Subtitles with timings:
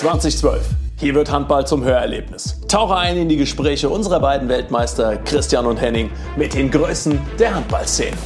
[0.00, 0.66] 2012.
[0.98, 2.58] Hier wird Handball zum Hörerlebnis.
[2.68, 7.54] Tauche ein in die Gespräche unserer beiden Weltmeister Christian und Henning mit den Größen der
[7.54, 8.16] Handballszene.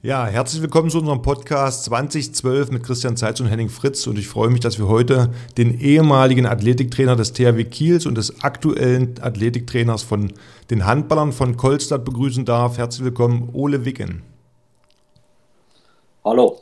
[0.00, 4.06] Ja, herzlich willkommen zu unserem Podcast 2012 mit Christian Zeitz und Henning Fritz.
[4.06, 8.44] Und ich freue mich, dass wir heute den ehemaligen Athletiktrainer des THW Kiels und des
[8.44, 10.32] aktuellen Athletiktrainers von
[10.70, 12.78] den Handballern von Kolstadt begrüßen darf.
[12.78, 14.22] Herzlich willkommen, Ole Wicken.
[16.24, 16.60] Hallo.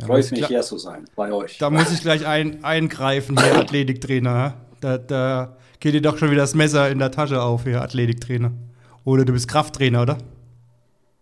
[0.00, 1.58] Ja, Freue mich, hier zu sein bei euch.
[1.58, 4.54] Da muss ich gleich ein, eingreifen, hier Athletiktrainer.
[4.80, 8.52] Da, da geht dir doch schon wieder das Messer in der Tasche auf, hier Athletiktrainer.
[9.04, 10.18] Oder du bist Krafttrainer, oder?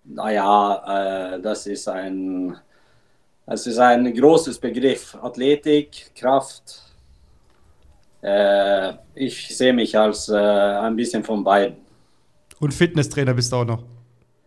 [0.04, 2.56] Naja, äh, das ist ein,
[3.46, 5.16] das ist ein großes Begriff.
[5.20, 6.82] Athletik, Kraft.
[8.22, 11.76] Äh, ich sehe mich als äh, ein bisschen von beiden.
[12.60, 13.82] Und Fitnesstrainer bist du auch noch.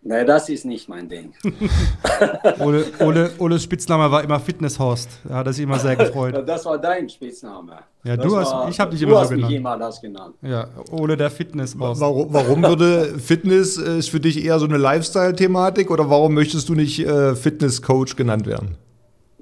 [0.03, 1.31] Nee, das ist nicht mein Ding.
[2.59, 5.09] Ole, Ole, Oles Spitzname war immer Fitnesshorst.
[5.25, 6.35] Da hat er sich immer sehr gefreut.
[6.47, 7.73] Das war dein Spitzname.
[8.03, 9.41] Ja, das du hast, war, ich habe dich immer so genannt.
[9.41, 10.35] Du hast mich immer das genannt.
[10.41, 12.01] Ja, Ole der Fitnesshorst.
[12.01, 16.67] Warum, warum würde Fitness, äh, ist für dich eher so eine Lifestyle-Thematik oder warum möchtest
[16.69, 18.77] du nicht äh, Fitnesscoach genannt werden?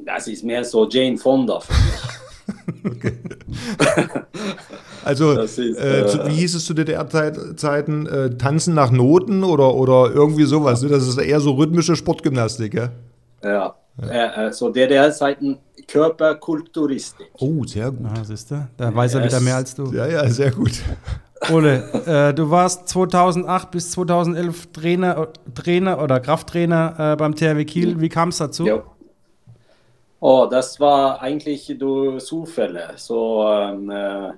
[0.06, 2.29] Das ist mehr so Jane Fonda für mich.
[2.86, 3.14] Okay.
[5.04, 8.06] Also, ist, äh, äh, wie hieß es zu DDR-Zeiten?
[8.06, 10.82] Äh, Tanzen nach Noten oder, oder irgendwie sowas?
[10.82, 10.90] Ne?
[10.90, 12.90] Das ist eher so rhythmische Sportgymnastik, ja?
[13.44, 14.48] Ja, ja.
[14.48, 17.28] Äh, so DDR-Zeiten Körperkulturistik.
[17.40, 18.06] Oh, sehr gut.
[18.06, 18.68] Ah, siehst du?
[18.78, 19.92] Da weiß er wieder mehr als du.
[19.92, 20.82] Ja, ja, sehr gut.
[21.52, 28.00] Ole, äh, du warst 2008 bis 2011 Trainer, Trainer oder Krafttrainer äh, beim THW Kiel.
[28.00, 28.66] Wie kam es dazu?
[28.66, 28.84] Ja.
[30.22, 32.92] Oh, das war eigentlich durch Zufälle.
[32.98, 34.34] So, ähm, äh,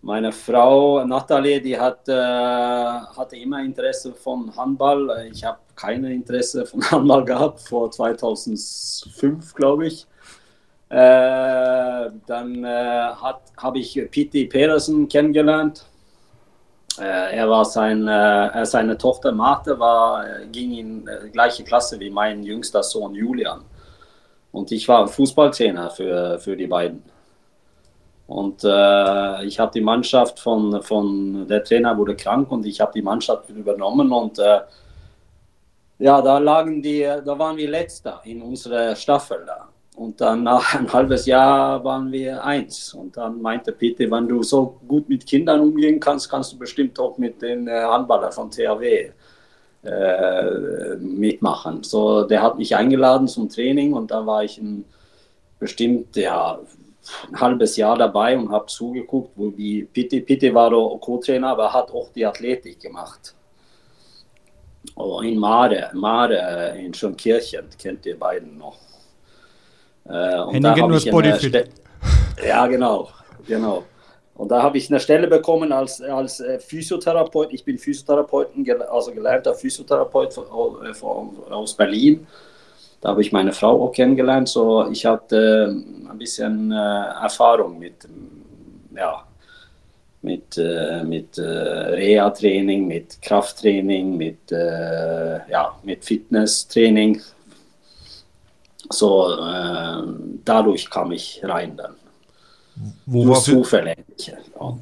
[0.00, 5.28] meine Frau Nathalie, die hat, äh, hatte immer Interesse von Handball.
[5.30, 10.06] Ich habe keine Interesse von Handball gehabt vor 2005, glaube ich.
[10.88, 13.10] Äh, dann äh,
[13.56, 15.84] habe ich Pete Pedersen kennengelernt.
[16.98, 22.08] Äh, er war sein, äh, seine Tochter Martha war, ging in die gleiche Klasse wie
[22.08, 23.62] mein jüngster Sohn Julian.
[24.56, 27.02] Und ich war Fußballtrainer für, für die beiden.
[28.26, 32.90] Und äh, ich habe die Mannschaft von, von, der Trainer wurde krank und ich habe
[32.94, 34.60] die Mannschaft übernommen und äh,
[35.98, 39.68] ja, da lagen die, da waren wir letzter in unserer Staffel da.
[39.94, 42.94] Und dann nach ein halbes Jahr waren wir eins.
[42.94, 46.98] Und dann meinte Peter, wenn du so gut mit Kindern umgehen kannst, kannst du bestimmt
[46.98, 49.12] auch mit den äh, Handballern von THW
[49.86, 51.82] äh, mitmachen.
[51.82, 54.84] So, der hat mich eingeladen zum Training und da war ich ein
[55.58, 56.58] bestimmt, ja,
[57.30, 61.90] ein halbes Jahr dabei und habe zugeguckt, wo die Pitti, Pitti war Co-Trainer, aber hat
[61.92, 63.34] auch die Athletik gemacht.
[64.96, 68.78] Oh, in Mare, Mare in Schönkirchen, kennt ihr beiden noch.
[70.04, 71.64] Äh, und da habe ich eine
[72.46, 73.08] Ja, genau,
[73.46, 73.84] genau.
[74.36, 77.52] Und da habe ich eine Stelle bekommen als, als äh, Physiotherapeut.
[77.52, 78.48] Ich bin Physiotherapeut,
[78.90, 82.26] also gelernter Physiotherapeut äh, aus Berlin.
[83.00, 84.48] Da habe ich meine Frau auch kennengelernt.
[84.48, 85.74] So, ich hatte
[86.06, 88.06] äh, ein bisschen äh, Erfahrung mit,
[88.94, 89.22] ja,
[90.22, 90.56] mit,
[91.04, 97.20] mit Reha-Training, mit Krafttraining, mit, ja, mit Fitnesstraining.
[98.90, 100.02] So, äh,
[100.44, 101.94] dadurch kam ich rein dann.
[103.06, 103.98] Nur zufällig.
[104.18, 104.78] Ja.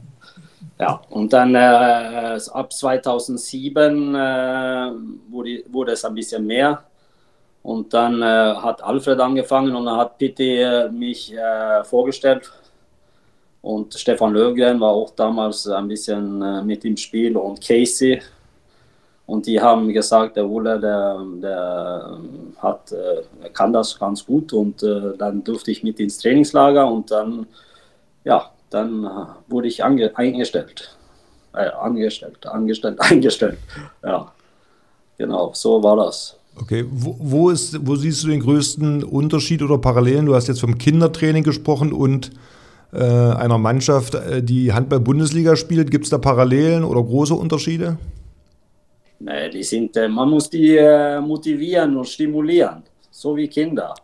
[0.78, 1.00] ja.
[1.10, 4.12] und dann ab 2007
[5.30, 6.84] wurde, wurde es ein bisschen mehr
[7.64, 12.52] und dann äh, hat Alfred angefangen und dann hat Pitti äh, mich äh, vorgestellt.
[13.62, 18.20] Und Stefan Löfgren war auch damals ein bisschen äh, mit im Spiel und Casey.
[19.24, 22.18] Und die haben gesagt, der Ulle, der, der
[22.58, 24.52] hat, äh, kann das ganz gut.
[24.52, 27.46] Und äh, dann durfte ich mit ins Trainingslager und dann,
[28.24, 29.08] ja, dann
[29.48, 30.96] wurde ich ange eingestellt.
[31.52, 33.58] angestellt, angestellt, eingestellt.
[34.02, 34.32] Ja,
[35.18, 36.36] genau, so war das.
[36.60, 40.26] Okay, wo, wo, ist, wo siehst du den größten Unterschied oder Parallelen?
[40.26, 42.30] Du hast jetzt vom Kindertraining gesprochen und
[42.92, 45.90] äh, einer Mannschaft, äh, die Handball-Bundesliga spielt.
[45.90, 47.98] Gibt es da Parallelen oder große Unterschiede?
[49.18, 53.94] Nee, die sind, äh, man muss die äh, motivieren und stimulieren, so wie Kinder.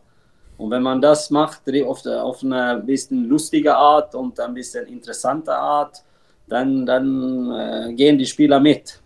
[0.61, 5.55] Und wenn man das macht, auf, auf eine bisschen lustige Art und ein bisschen interessante
[5.55, 6.03] Art,
[6.47, 9.01] dann, dann äh, gehen die Spieler mit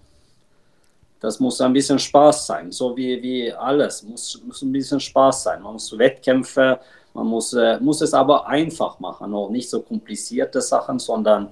[1.24, 5.44] das muss ein bisschen Spaß sein, so wie, wie alles, muss, muss ein bisschen Spaß
[5.44, 5.62] sein.
[5.62, 6.78] Man muss Wettkämpfe,
[7.14, 11.48] man muss, äh, muss es aber einfach machen, auch nicht so komplizierte Sachen, sondern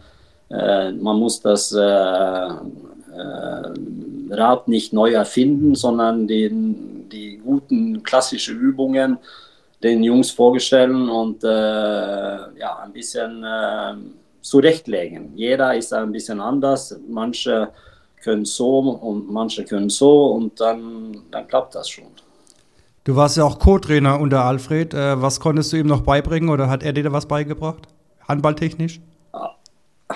[0.51, 2.53] äh, man muss das äh, äh
[4.31, 9.19] Rad nicht neu erfinden, sondern den, die guten klassischen Übungen
[9.83, 13.95] den Jungs vorstellen und äh, ja, ein bisschen äh,
[14.41, 15.33] zurechtlegen.
[15.35, 16.97] Jeder ist ein bisschen anders.
[17.09, 17.69] Manche
[18.23, 22.07] können so und manche können so und dann, dann klappt das schon.
[23.05, 24.95] Du warst ja auch Co-Trainer unter Alfred.
[24.95, 27.89] Äh, was konntest du ihm noch beibringen oder hat er dir was beigebracht?
[28.29, 29.01] Handballtechnisch?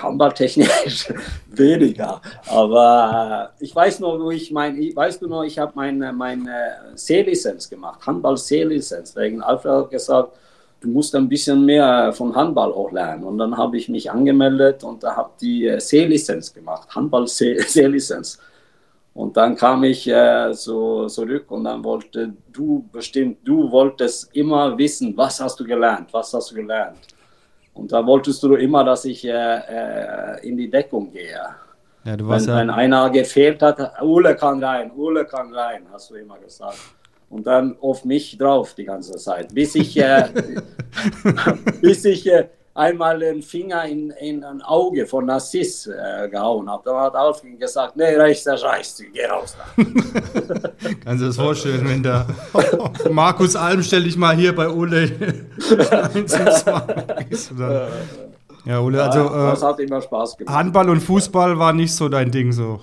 [0.01, 1.13] Handballtechnisch
[1.47, 2.21] weniger.
[2.47, 6.77] Aber äh, ich weiß noch, wo ich mein, weißt du noch, ich habe meine, meine
[6.95, 9.15] C-Lizenz gemacht, Handball-C-Lizenz.
[9.15, 10.37] Wegen Alfred hat gesagt,
[10.79, 13.23] du musst ein bisschen mehr von Handball auch lernen.
[13.23, 18.39] Und dann habe ich mich angemeldet und da habe die äh, C-Lizenz gemacht, Handball-C-Lizenz.
[19.17, 24.77] Und dann kam ich äh, so zurück und dann wollte du bestimmt, du wolltest immer
[24.77, 26.99] wissen, was hast du gelernt, was hast du gelernt.
[27.77, 31.39] Und da wolltest du immer, dass ich äh, äh, in die Deckung gehe.
[32.03, 36.37] Ja, wenn, wenn einer gefehlt hat, Ule kann rein, Ule kann rein, hast du immer
[36.39, 36.79] gesagt.
[37.29, 40.29] Und dann auf mich drauf die ganze Zeit, bis ich, äh,
[41.81, 42.47] bis ich äh,
[42.77, 46.83] einmal den Finger in, in ein Auge von Narciss äh, gehauen habe.
[46.85, 49.65] Da hat Alfred gesagt, nee, reicht, das reicht, geh raus da.
[51.03, 52.27] Kannst du dir das vorstellen, wenn der
[53.11, 55.07] Markus Alm, stell dich mal hier bei Ole
[58.65, 60.55] Ja, Ole, also ja, das hat immer Spaß gemacht.
[60.55, 62.81] Handball und Fußball war nicht so dein Ding so.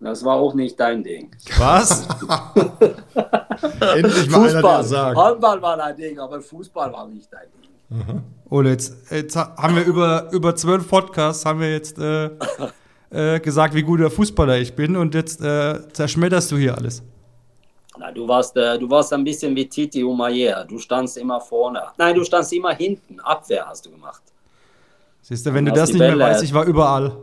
[0.00, 1.30] Das war auch nicht dein Ding.
[1.58, 2.08] Was?
[3.94, 4.56] Endlich mal Fußball.
[4.56, 5.16] einer, der sagt.
[5.18, 7.65] Handball war dein Ding, aber Fußball war nicht dein Ding.
[7.88, 8.22] Mhm.
[8.50, 12.30] Ole, jetzt, jetzt, haben wir über, über zwölf Podcasts haben wir jetzt äh,
[13.10, 17.02] äh, gesagt, wie guter Fußballer ich bin und jetzt äh, zerschmetterst du hier alles.
[17.98, 20.64] Na, du, warst, äh, du warst ein bisschen wie Titi Umayer.
[20.64, 21.82] Du standst immer vorne.
[21.96, 23.18] Nein, du standst immer hinten.
[23.20, 24.22] Abwehr hast du gemacht.
[25.22, 27.16] Siehst du, wenn du das nicht Bälle, mehr weißt, ich war überall.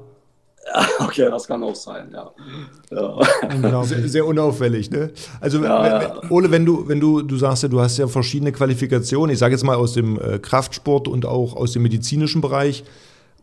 [1.00, 2.31] Okay, das kann auch sein, ja.
[2.92, 3.83] ja.
[3.83, 5.12] Sehr, sehr, unauffällig, ne?
[5.42, 6.21] Also, ja, ja.
[6.30, 9.54] Ole, wenn du, wenn du, du sagst ja, du hast ja verschiedene Qualifikationen, ich sage
[9.54, 12.83] jetzt mal aus dem äh, Kraftsport und auch aus dem medizinischen Bereich.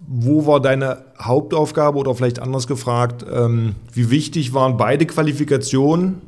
[0.07, 6.23] Wo war deine Hauptaufgabe oder vielleicht anders gefragt, ähm, wie wichtig waren beide Qualifikationen,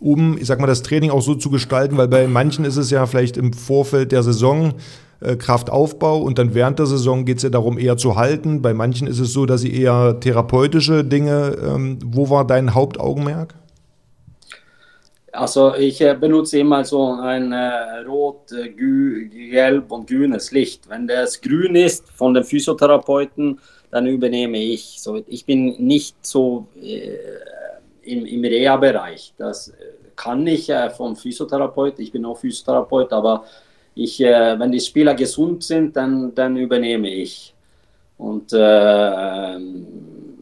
[0.00, 1.96] um, ich sag mal, das Training auch so zu gestalten?
[1.96, 4.74] Weil bei manchen ist es ja vielleicht im Vorfeld der Saison,
[5.20, 8.62] äh, Kraftaufbau und dann während der Saison geht es ja darum, eher zu halten.
[8.62, 11.56] Bei manchen ist es so, dass sie eher therapeutische Dinge.
[11.62, 13.54] Ähm, wo war dein Hauptaugenmerk?
[15.32, 20.88] Also ich äh, benutze immer so ein äh, rot, äh, gelb und grünes Licht.
[20.88, 25.00] Wenn das grün ist von den Physiotherapeuten, dann übernehme ich.
[25.00, 27.16] So, ich bin nicht so äh,
[28.02, 29.34] im, im Reha-Bereich.
[29.36, 29.72] Das äh,
[30.16, 31.98] kann ich vom Physiotherapeut.
[31.98, 33.44] Ich bin auch Physiotherapeut, aber
[34.02, 37.54] ich, äh, wenn die Spieler gesund sind, dann, dann übernehme ich.
[38.16, 39.86] Und äh, ähm,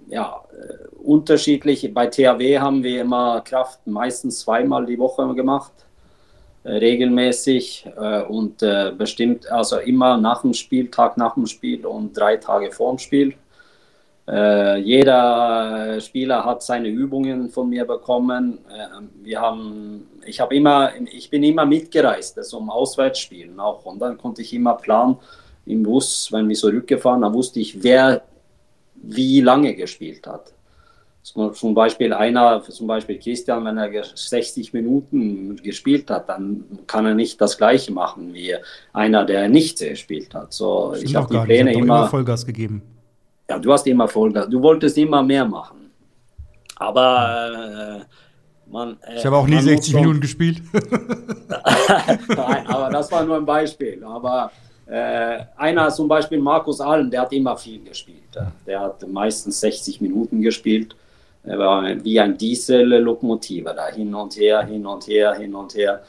[0.08, 1.92] ja, äh, unterschiedlich.
[1.92, 5.72] Bei THW haben wir immer Kraft meistens zweimal die Woche gemacht,
[6.62, 8.58] äh, regelmäßig äh, und
[8.96, 12.98] bestimmt, also immer nach dem Spiel, Tag nach dem Spiel und drei Tage vor dem
[12.98, 13.34] Spiel.
[14.30, 18.58] Jeder Spieler hat seine Übungen von mir bekommen.
[19.22, 23.84] Wir haben, ich, hab immer, ich bin immer mitgereist, also um Auswärtsspielen auch.
[23.84, 25.16] Und dann konnte ich immer planen
[25.66, 28.22] im Bus, wenn wir zurückgefahren, dann wusste ich, wer
[28.94, 30.52] wie lange gespielt hat.
[31.22, 37.14] Zum Beispiel einer, zum Beispiel Christian, wenn er 60 Minuten gespielt hat, dann kann er
[37.14, 38.54] nicht das Gleiche machen wie
[38.94, 40.54] einer, der nicht gespielt hat.
[40.54, 42.82] So, ich habe die Pläne immer, immer Vollgas gegeben
[43.48, 45.90] ja, du hast immer Vollgas, du wolltest immer mehr machen.
[46.76, 48.04] Aber äh,
[48.70, 48.98] man.
[49.02, 50.62] Äh, ich habe auch nie 60 Minuten gespielt.
[52.28, 54.02] Nein, aber das war nur ein Beispiel.
[54.04, 54.50] Aber
[54.86, 58.18] äh, einer zum Beispiel Markus Allen, der hat immer viel gespielt.
[58.66, 60.94] Der hat meistens 60 Minuten gespielt.
[61.44, 66.02] Er war wie ein Diesel-Lokomotive da hin und her, hin und her, hin und her.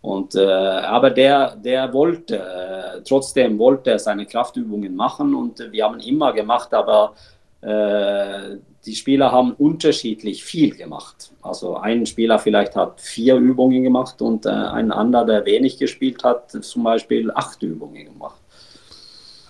[0.00, 5.84] Und, äh, aber der, der wollte, äh, trotzdem wollte er seine Kraftübungen machen und wir
[5.84, 7.14] haben immer gemacht, aber
[7.62, 11.32] äh, die Spieler haben unterschiedlich viel gemacht.
[11.42, 16.22] Also ein Spieler vielleicht hat vier Übungen gemacht und äh, ein anderer, der wenig gespielt
[16.24, 18.40] hat, zum Beispiel acht Übungen gemacht.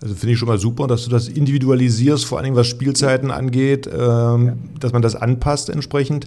[0.01, 3.87] Also finde ich schon mal super, dass du das individualisierst, vor allem was Spielzeiten angeht,
[3.87, 4.55] ähm, ja.
[4.81, 6.27] dass man das anpasst entsprechend.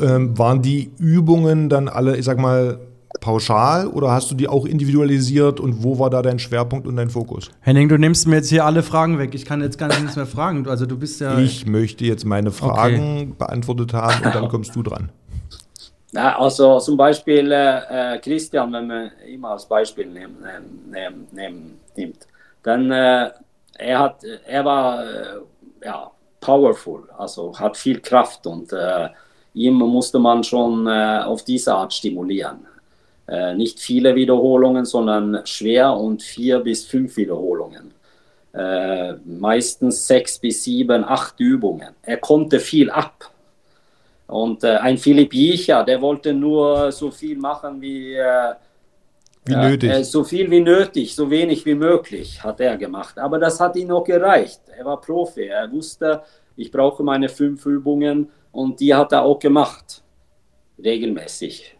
[0.00, 2.80] Ähm, waren die Übungen dann alle, ich sag mal,
[3.24, 7.08] pauschal oder hast du die auch individualisiert und wo war da dein Schwerpunkt und dein
[7.08, 7.50] Fokus?
[7.60, 9.34] Henning, du nimmst mir jetzt hier alle Fragen weg.
[9.34, 10.68] Ich kann jetzt gar nichts mehr fragen.
[10.68, 11.38] Also du bist ja.
[11.38, 13.34] Ich möchte jetzt meine Fragen okay.
[13.38, 15.10] beantwortet haben und dann kommst du dran.
[16.12, 20.36] Ja, also zum Beispiel äh, äh Christian, wenn man immer als Beispiel nehmen,
[20.90, 22.28] nehmen, nehmen, nimmt,
[22.62, 23.30] dann äh,
[23.78, 25.40] er hat, er war äh,
[25.82, 29.08] ja powerful, also hat viel Kraft und äh,
[29.54, 32.66] ihm musste man schon äh, auf diese Art stimulieren.
[33.26, 37.92] Äh, nicht viele Wiederholungen, sondern schwer und vier bis fünf Wiederholungen.
[38.52, 41.94] Äh, meistens sechs bis sieben, acht Übungen.
[42.02, 43.30] Er konnte viel ab.
[44.26, 48.54] Und äh, ein Philipp Jicha, der wollte nur so viel machen wie, äh,
[49.46, 49.90] wie nötig.
[49.90, 53.18] Äh, so viel wie nötig, so wenig wie möglich hat er gemacht.
[53.18, 54.60] Aber das hat ihm noch gereicht.
[54.76, 55.46] Er war Profi.
[55.46, 56.22] Er wusste,
[56.56, 60.02] ich brauche meine fünf Übungen und die hat er auch gemacht.
[60.82, 61.73] Regelmäßig.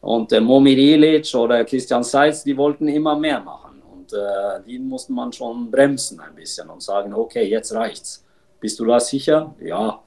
[0.00, 3.82] Und äh, Momir Ilic oder Christian Seitz, die wollten immer mehr machen.
[3.92, 8.24] Und äh, die musste man schon bremsen ein bisschen und sagen, okay, jetzt reicht's.
[8.60, 9.54] Bist du da sicher?
[9.60, 10.00] Ja.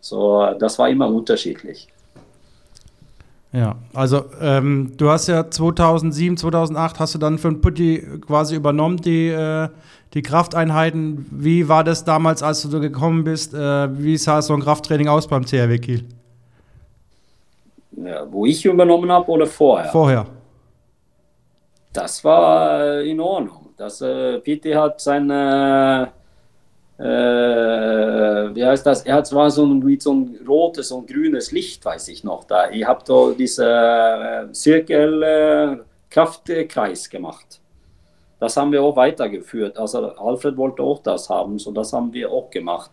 [0.00, 1.88] So, das war immer unterschiedlich.
[3.52, 8.98] Ja, also ähm, du hast ja 2007, 2008 hast du dann für Putti quasi übernommen,
[8.98, 9.68] die, äh,
[10.12, 11.26] die Krafteinheiten.
[11.30, 13.54] Wie war das damals, als du gekommen bist?
[13.54, 16.04] Äh, wie sah so ein Krafttraining aus beim THW Kiel?
[18.04, 19.90] Ja, wo ich übernommen habe oder vorher?
[19.90, 20.26] Vorher.
[21.92, 23.70] Das war äh, in Ordnung.
[23.76, 26.12] Das, äh, Pitti hat seine,
[26.98, 29.02] äh, wie heißt das?
[29.02, 32.44] Er hat zwar so ein, wie so ein rotes und grünes Licht, weiß ich noch.
[32.44, 32.70] Da.
[32.70, 37.60] Ich habe da diesen äh, Zirkel-Kraftkreis äh, gemacht.
[38.38, 39.76] Das haben wir auch weitergeführt.
[39.78, 42.92] Also Alfred wollte auch das haben, so das haben wir auch gemacht.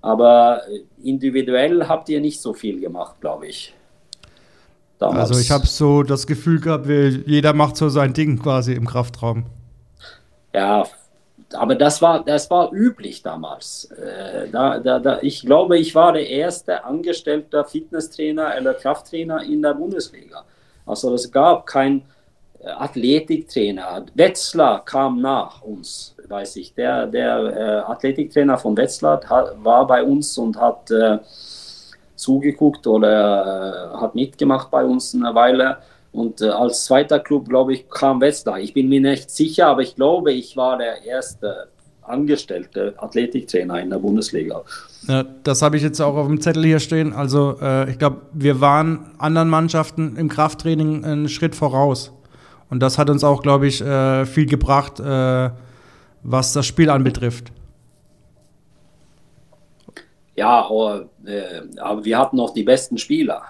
[0.00, 0.62] Aber
[1.02, 3.74] individuell habt ihr nicht so viel gemacht, glaube ich.
[4.98, 5.30] Damals.
[5.30, 9.44] Also ich habe so das Gefühl gehabt, jeder macht so sein Ding quasi im Kraftraum.
[10.52, 10.84] Ja,
[11.54, 13.84] aber das war, das war üblich damals.
[13.92, 19.62] Äh, da, da, da, ich glaube, ich war der erste angestellte Fitnesstrainer oder Krafttrainer in
[19.62, 20.44] der Bundesliga.
[20.84, 22.02] Also es gab keinen
[22.60, 24.04] äh, Athletiktrainer.
[24.14, 26.74] Wetzlar kam nach uns, weiß ich.
[26.74, 31.18] Der, der äh, Athletiktrainer von Wetzlar hat, war bei uns und hat äh,
[32.18, 35.78] zugeguckt oder äh, hat mitgemacht bei uns eine Weile.
[36.12, 38.58] Und äh, als zweiter Club, glaube ich, kam Wetzlar.
[38.58, 41.68] Ich bin mir nicht sicher, aber ich glaube, ich war der erste
[42.02, 44.62] angestellte Athletiktrainer in der Bundesliga.
[45.06, 47.12] Ja, das habe ich jetzt auch auf dem Zettel hier stehen.
[47.12, 52.12] Also äh, ich glaube, wir waren anderen Mannschaften im Krafttraining einen Schritt voraus.
[52.70, 55.50] Und das hat uns auch, glaube ich, äh, viel gebracht, äh,
[56.22, 57.52] was das Spiel anbetrifft.
[60.38, 63.42] Ja, aber, äh, aber wir hatten noch die besten Spieler.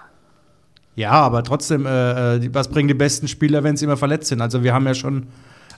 [0.95, 4.41] Ja, aber trotzdem, äh, äh was bringen die besten Spieler, wenn sie immer verletzt sind?
[4.41, 5.27] Also wir haben ja schon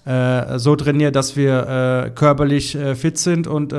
[0.06, 3.74] äh, so trainiert, dass wir äh, körperlich äh, fit sind und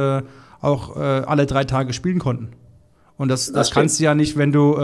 [0.61, 2.53] auch alle drei Tage spielen konnten.
[3.17, 4.77] Und das, das, das kannst du ja nicht, wenn du,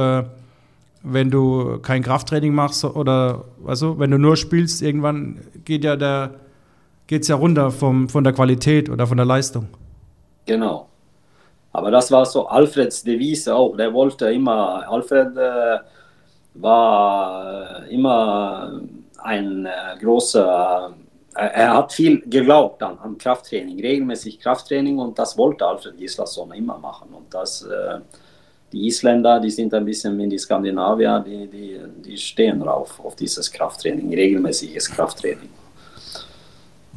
[1.05, 6.31] wenn du kein Krafttraining machst oder also wenn du nur spielst, irgendwann geht ja der
[7.07, 9.69] geht's ja runter vom, von der Qualität oder von der Leistung.
[10.47, 10.88] Genau.
[11.73, 13.77] Aber das war so Alfreds Devise auch.
[13.77, 15.79] Der wollte immer, Alfred äh,
[16.55, 18.81] war immer
[19.19, 19.71] ein äh,
[20.01, 20.95] großer,
[21.37, 26.53] äh, er hat viel geglaubt an, an, Krafttraining, regelmäßig Krafttraining und das wollte Alfred Gislason
[26.53, 27.09] immer machen.
[27.13, 28.01] Und das, äh,
[28.73, 33.15] die Isländer, die sind ein bisschen wie die Skandinavier, die, die, die stehen drauf, auf
[33.17, 35.51] dieses Krafttraining, regelmäßiges Krafttraining.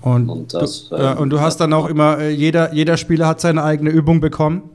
[0.02, 3.28] Und, und, das, du, äh, und du hast dann auch immer, äh, jeder, jeder Spieler
[3.28, 4.70] hat seine eigene Übung bekommen?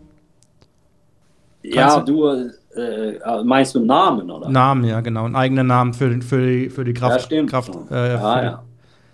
[1.63, 4.49] ja, du, äh, meinst du Namen, oder?
[4.49, 5.25] Namen, ja, genau.
[5.25, 7.17] Einen eigenen Namen für, für, die, für die Kraft.
[7.17, 7.51] Ja, stimmt.
[7.51, 8.63] Kraft, äh, ja, ja.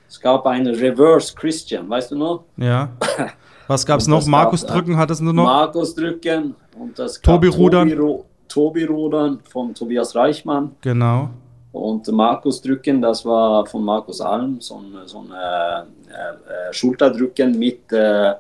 [0.09, 2.45] Es gab einen Reverse Christian, weißt du noch?
[2.57, 2.91] Ja.
[3.69, 4.27] Was gab es noch?
[4.27, 5.45] Markus Drücken hattest du noch?
[5.45, 7.89] Markus Drücken und das Tobi Rudern.
[7.89, 10.73] Tobi, Tobi Rudern von Tobias Reichmann.
[10.83, 11.31] Genau.
[11.73, 17.59] Und Markus Drücken, das war von Markus Alm, so ein, so ein äh, äh, Schulterdrücken
[17.59, 18.35] mit, äh,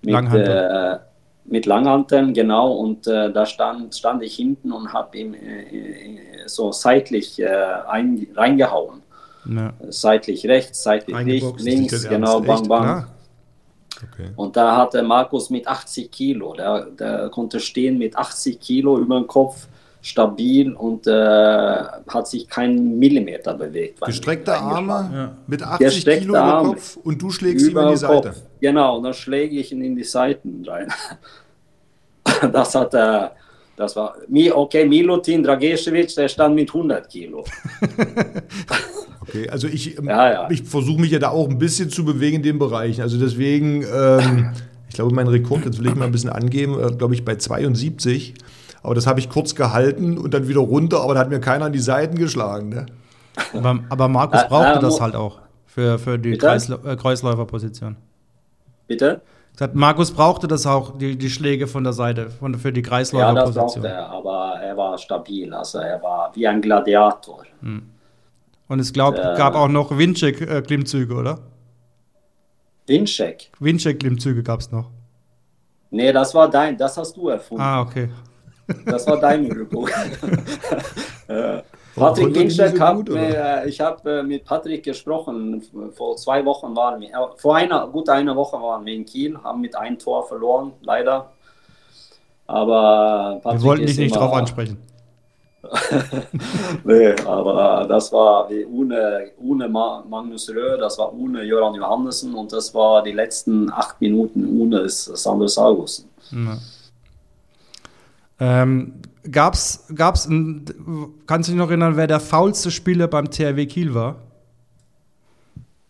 [0.00, 0.96] mit, äh,
[1.44, 2.72] mit Langhanteln, genau.
[2.72, 9.02] Und äh, da stand, stand ich hinten und habe ihm äh, so seitlich ein, reingehauen.
[9.44, 9.72] Ja.
[9.90, 13.06] Seitlich rechts, seitlich links, links genau, bang, bang.
[13.96, 14.30] Okay.
[14.36, 19.18] Und da hatte Markus mit 80 Kilo, der, der konnte stehen mit 80 Kilo über
[19.18, 19.66] den Kopf
[20.08, 24.00] stabil und äh, hat sich keinen Millimeter bewegt.
[24.00, 25.36] Gestreckte Arme ja.
[25.46, 28.28] mit 80 Gestreckte Kilo über Kopf und du schlägst ihm in die Seite.
[28.28, 28.42] Kopf.
[28.60, 30.88] Genau, und dann schläge ich ihn in die Seiten rein.
[32.52, 33.24] das hat er.
[33.24, 33.28] Äh,
[33.76, 34.16] das war,
[34.54, 37.44] okay, Milutin Dragicevic, der stand mit 100 Kilo.
[39.20, 40.50] okay, also ich, ähm, ja, ja.
[40.50, 43.00] ich versuche mich ja da auch ein bisschen zu bewegen in dem Bereich.
[43.00, 44.50] Also deswegen, ähm,
[44.88, 47.36] ich glaube, mein Rekord, jetzt will ich mal ein bisschen angeben, äh, glaube ich, bei
[47.36, 48.34] 72.
[48.88, 51.66] Aber das habe ich kurz gehalten und dann wieder runter, aber da hat mir keiner
[51.66, 52.70] an die Seiten geschlagen.
[52.70, 52.86] Ne?
[53.52, 57.96] Aber, aber Markus äh, brauchte äh, das halt auch für, für die Kreisl äh, Kreisläuferposition.
[58.86, 59.20] Bitte?
[59.74, 63.54] Markus brauchte das auch, die, die Schläge von der Seite, von, für die Kreisläuferposition.
[63.54, 65.52] Ja, das brauchte er, aber er war stabil.
[65.52, 67.42] Also er war wie ein Gladiator.
[67.60, 67.82] Hm.
[68.68, 69.34] Und es glaub, Ja.
[69.34, 71.40] gab auch noch Windcheck-Klimmzüge, oder?
[72.86, 73.50] Windcheck.
[73.60, 74.90] Windcheck-Klimmzüge gab es noch.
[75.90, 77.62] Nee, das war dein, das hast du erfunden.
[77.62, 78.08] Ah, okay.
[78.86, 79.88] Das war deine Übung.
[81.28, 81.60] Äh,
[81.94, 85.62] Patrick so hat mir, äh, ich habe äh, mit Patrick gesprochen.
[85.94, 89.60] Vor zwei Wochen waren wir, vor einer, gut einer Woche waren wir in Kiel, haben
[89.60, 91.30] mit einem Tor verloren, leider.
[92.46, 94.78] Aber Wir Patrick wollten ist dich nicht immer- drauf ansprechen.
[96.84, 102.52] nee, aber das war ohne, ohne Ma- Magnus Röhr, das war ohne Göran Johannessen und
[102.52, 106.08] das war die letzten acht Minuten ohne Sander Saugussen.
[106.30, 106.56] Ja.
[108.40, 110.64] Ähm, gab's, gab's ein,
[111.26, 114.16] kannst du dich noch erinnern, wer der faulste Spieler beim THW Kiel war?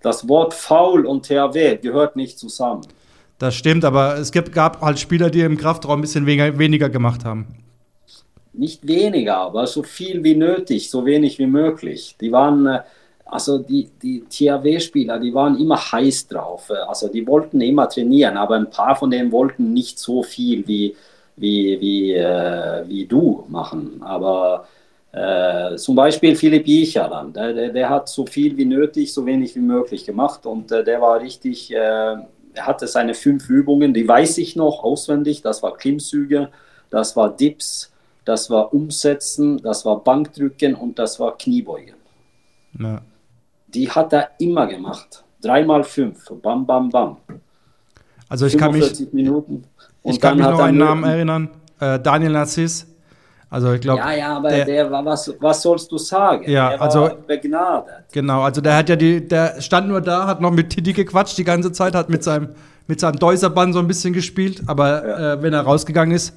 [0.03, 2.83] Das Wort Foul und THW gehört nicht zusammen.
[3.39, 6.89] Das stimmt, aber es gibt, gab halt Spieler, die im Kraftraum ein bisschen weniger, weniger
[6.89, 7.47] gemacht haben.
[8.53, 12.17] Nicht weniger, aber so viel wie nötig, so wenig wie möglich.
[12.21, 12.81] Die waren, äh,
[13.25, 16.71] also die, die THW-Spieler, die waren immer heiß drauf.
[16.71, 20.67] Äh, Also die wollten immer trainieren, aber ein paar von denen wollten nicht so viel
[20.67, 20.97] wie,
[21.41, 24.03] wie, wie, äh, wie du machen.
[24.03, 24.67] Aber
[25.13, 29.25] äh, zum Beispiel Philipp Jicher dann, der, der, der hat so viel wie nötig, so
[29.25, 33.95] wenig wie möglich gemacht und äh, der war richtig, äh, er hatte seine fünf Übungen,
[33.95, 36.51] die weiß ich noch auswendig, das war Klimmzüge,
[36.91, 37.91] das war Dips,
[38.27, 41.95] das war Umsetzen, das war Bankdrücken und das war Kniebeugen.
[42.79, 43.01] Ja.
[43.69, 45.25] Die hat er immer gemacht.
[45.41, 47.17] Dreimal fünf, bam, bam, bam.
[48.29, 49.65] Also ich kann mich, 45 Minuten.
[50.03, 51.51] Und ich kann mich noch einen Namen erinnern.
[51.81, 52.87] Äh, Daniel Narziss.
[53.51, 56.45] Also ich glaube, Ja, ja, aber der- der, war, was, was sollst du sagen?
[56.51, 57.95] Ja, der war also- begnadet.
[58.13, 61.39] genau, also der hat ja die, der stand nur da, hat noch mit Titi gequatscht
[61.39, 62.51] die ganze Zeit, hat mit seinem,
[62.87, 65.03] mit seinem Deuserband so ein bisschen gespielt, aber
[65.35, 66.37] äh, wenn er rausgegangen ist,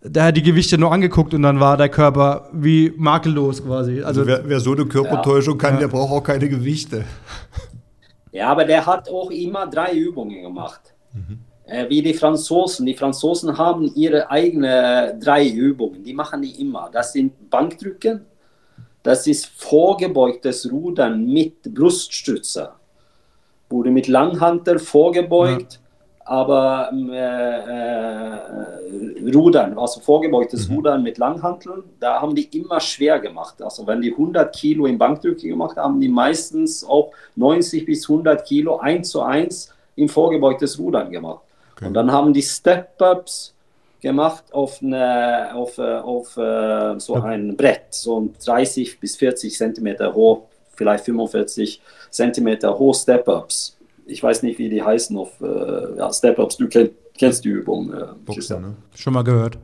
[0.00, 3.98] der hat die Gewichte nur angeguckt und dann war der Körper wie makellos quasi.
[4.02, 7.04] Also Also wer, wer so eine Körpertäuschung kann, der braucht auch keine Gewichte.
[8.32, 10.94] Ja, aber der hat auch immer drei Übungen gemacht.
[11.14, 11.18] Äh,
[11.88, 12.86] wie die Franzosen.
[12.86, 16.02] Die Franzosen haben ihre eigenen drei Übungen.
[16.02, 16.88] Die machen die immer.
[16.90, 18.24] Das sind Bankdrücken,
[19.02, 22.76] das ist vorgebeugtes Rudern mit Bruststützer.
[23.70, 25.80] Wurde mit Langhantel vorgebeugt,
[26.24, 28.38] aber ähm, äh, äh,
[29.34, 33.62] Rudern, also vorgebeugtes Rudern mit Langhanteln, da haben die immer schwer gemacht.
[33.62, 38.08] Also wenn die 100 Kilo in Bankdrücke gemacht haben, haben die meistens auch 90 bis
[38.08, 41.47] 100 Kilo 1 zu 1 im vorgebeugtes Rudern gemacht.
[41.86, 43.54] Und dann haben die Step-Ups
[44.00, 49.56] gemacht auf, eine, auf, äh, auf äh, so ein Brett, so ein 30 bis 40
[49.56, 50.42] Zentimeter hoch,
[50.74, 53.76] vielleicht 45 Zentimeter hoch Step-Ups.
[54.06, 56.56] Ich weiß nicht, wie die heißen auf äh, ja, Step-Ups.
[56.56, 57.92] Du kenn, kennst die Übung.
[57.92, 58.76] Äh, Boxen, ne?
[58.94, 59.58] schon mal gehört,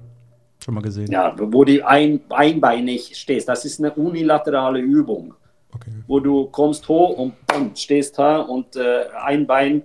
[0.62, 1.11] schon mal gesehen.
[1.11, 3.48] Ja, wo du ein, einbeinig stehst.
[3.48, 5.35] Das ist eine unilaterale Übung
[5.74, 5.90] Okay.
[6.07, 9.83] wo du kommst hoch und bam, stehst da und äh, ein Bein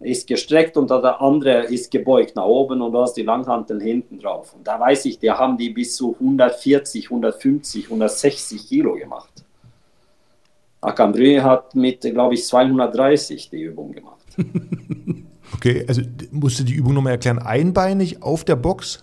[0.00, 4.20] ist gestreckt und der andere ist gebeugt nach oben und du hast die Langhantel hinten
[4.20, 4.54] drauf.
[4.54, 9.44] Und da weiß ich, die haben die bis zu 140, 150, 160 Kilo gemacht.
[10.80, 14.18] Akambry hat mit, glaube ich, 230 die Übung gemacht.
[15.54, 17.38] Okay, also musst du die Übung nochmal erklären.
[17.38, 19.02] Einbeinig auf der Box?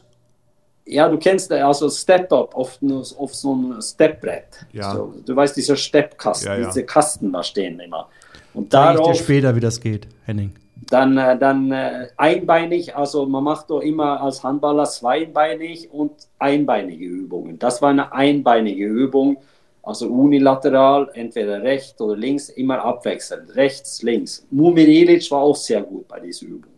[0.86, 2.78] Ja, du kennst also Step-Up auf,
[3.18, 4.66] auf so ein Stepbrett.
[4.72, 4.94] Ja.
[4.94, 6.68] So, du weißt, diese Steppkasten, Ja, ja.
[6.68, 8.08] diese Kasten da stehen immer.
[8.54, 10.54] Und Zeige ich dir darauf später, wie das geht, Henning.
[10.76, 17.06] Dann, äh, dann äh, einbeinig, also man macht doch immer als Handballer zweibeinig und einbeinige
[17.06, 17.58] Übungen.
[17.58, 19.38] Das war eine einbeinige Übung,
[19.82, 24.46] also unilateral, entweder rechts oder links, immer abwechselnd, rechts, links.
[24.52, 26.74] Mumir Ilic war auch sehr gut bei dieser Übung.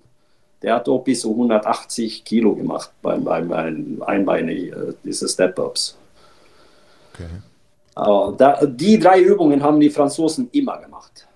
[0.61, 5.97] Der hat auch bis zu 180 Kilo gemacht beim, beim, beim einbeinig, äh, diese Step-Ups.
[7.13, 7.27] Okay.
[7.95, 11.26] Aber da, die drei Übungen haben die Franzosen immer gemacht.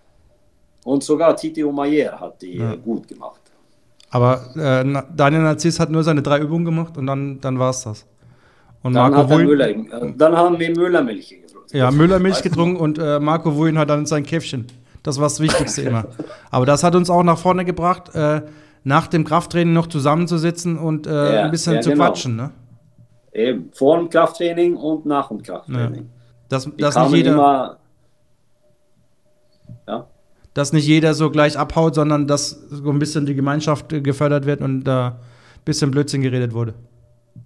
[0.84, 2.74] Und sogar Titi Omayer hat die Ja.
[2.74, 3.39] äh, gut gemacht.
[4.10, 4.84] Aber äh,
[5.15, 8.06] Daniel Narziss hat nur seine drei Übungen gemacht und dann, dann war es das.
[8.84, 11.78] Und Dann, Marco Wuin, Müller, äh, dann haben wir Müllermilch getrunken.
[11.78, 14.65] ja, Müllermilch getrunken und äh, Marco Wuin hat dann sein Käffchen.
[15.04, 16.06] Das war das Wichtigste immer.
[16.52, 18.41] Aber das hat uns auch nach vorne gebracht, äh,
[18.84, 22.06] nach dem Krafttraining noch zusammenzusitzen und Ja, ein bisschen ja, zu genau.
[22.08, 22.36] quatschen.
[22.36, 22.52] Ne?
[23.34, 26.10] Eben, vor dem Krafttraining und nach dem Krafttraining.
[26.50, 27.78] Dass, Die dass, nicht jeder, immer.
[30.54, 34.46] Dass nicht jeder so gleich abhaut, sondern dass so ein bisschen die Gemeinschaft äh, gefördert
[34.46, 36.74] wird und da ein bisschen Blödsinn geredet wurde.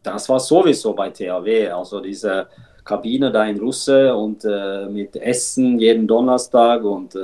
[0.03, 1.69] das war sowieso bei THW.
[1.69, 2.47] Also diese
[2.83, 7.19] Kabine da in Russe und äh, mit Essen jeden Donnerstag und äh,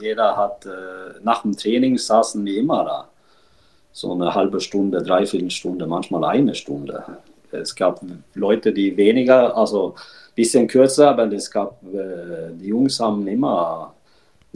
[0.00, 3.08] jeder hat äh, nach dem Training saßen wir immer da.
[3.92, 7.02] So eine halbe Stunde, dreiviertel Stunde, manchmal eine Stunde.
[7.50, 8.00] Es gab
[8.34, 9.94] Leute, die weniger, also
[10.34, 13.94] bisschen kürzer, aber es gab, äh, die Jungs haben immer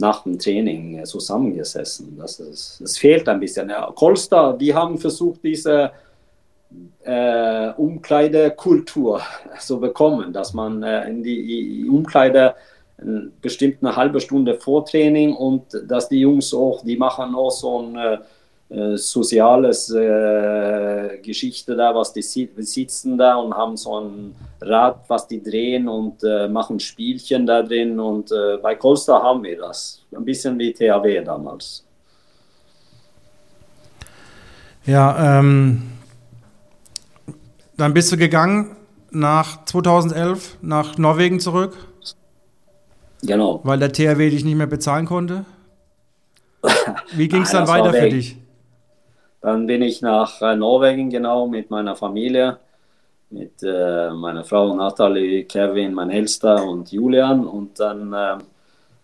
[0.01, 2.17] nach dem Training zusammengesessen.
[2.17, 3.69] Das, ist, das fehlt ein bisschen.
[3.69, 5.91] Ja, Kolster, die haben versucht, diese
[7.03, 9.21] äh, Umkleidekultur
[9.59, 12.55] zu bekommen, dass man äh, in die Umkleide
[13.41, 17.81] bestimmt eine halbe Stunde vor Training und dass die Jungs auch, die machen auch so
[17.81, 18.19] ein
[18.71, 25.27] äh, soziales äh, Geschichte da, was die sitzen da und haben so ein Rad, was
[25.27, 27.99] die drehen und äh, machen Spielchen da drin.
[27.99, 30.01] Und äh, bei Costa haben wir das.
[30.15, 31.85] Ein bisschen wie THW damals.
[34.85, 35.81] Ja, ähm,
[37.75, 38.77] dann bist du gegangen
[39.09, 41.75] nach 2011 nach Norwegen zurück.
[43.21, 43.59] Genau.
[43.65, 45.43] Weil der THW dich nicht mehr bezahlen konnte.
[47.13, 48.40] Wie ging es dann weiter für dich?
[49.41, 52.57] Dann bin ich nach äh, Norwegen genau mit meiner Familie,
[53.31, 57.47] mit äh, meiner Frau Nathalie, Kevin, mein Älster und Julian.
[57.47, 58.37] Und dann äh,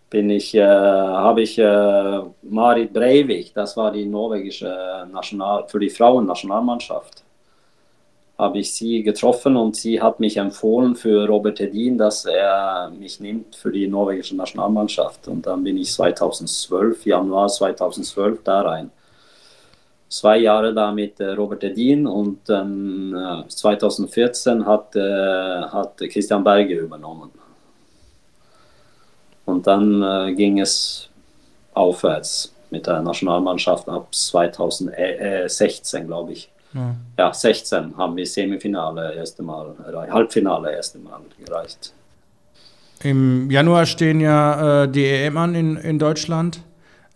[0.10, 5.89] bin ich, äh, habe ich äh, Marit Breivik, das war die norwegische National, für die
[5.89, 7.23] Frauen-Nationalmannschaft,
[8.38, 13.19] habe ich sie getroffen und sie hat mich empfohlen für Robert Hedin, dass er mich
[13.19, 15.28] nimmt für die norwegische Nationalmannschaft.
[15.28, 18.91] Und dann bin ich 2012, Januar 2012 da rein
[20.09, 26.43] zwei Jahre da mit äh, Robert Edin und dann äh, 2014 hat, äh, hat Christian
[26.43, 27.31] Berge übernommen.
[29.45, 31.09] Und dann äh, ging es
[31.73, 36.49] aufwärts mit der Nationalmannschaft ab 2016, glaube ich.
[36.73, 36.95] Ja.
[37.17, 39.73] ja, 16 haben wir Semifinale erste Mal,
[40.11, 41.93] Halbfinale erste Mal gereicht.
[43.03, 46.59] Im Januar stehen ja äh, die EM an in, in Deutschland.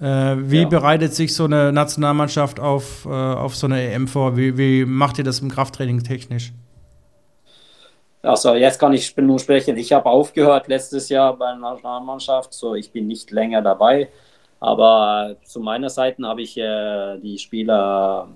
[0.01, 0.67] Äh, wie ja.
[0.67, 4.35] bereitet sich so eine Nationalmannschaft auf, äh, auf so eine EM vor?
[4.35, 6.51] Wie, wie macht ihr das im Krafttraining technisch?
[8.23, 9.77] Also jetzt kann ich nur sprechen.
[9.77, 14.09] Ich habe aufgehört letztes Jahr bei der Nationalmannschaft, so ich bin nicht länger dabei.
[14.59, 18.27] Aber zu meiner Seite habe ich äh, die Spieler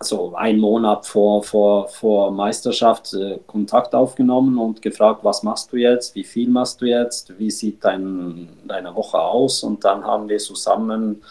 [0.00, 5.76] so einen Monat vor, vor, vor Meisterschaft äh, Kontakt aufgenommen und gefragt, was machst du
[5.76, 9.62] jetzt, wie viel machst du jetzt, wie sieht dein, deine Woche aus?
[9.62, 11.22] Und dann haben wir zusammen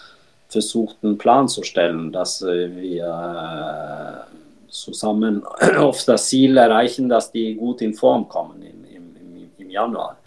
[0.48, 5.44] versucht, einen Plan zu stellen, dass äh, wir äh, zusammen
[5.78, 10.18] auf das Ziel erreichen, dass die gut in Form kommen im, im, im Januar.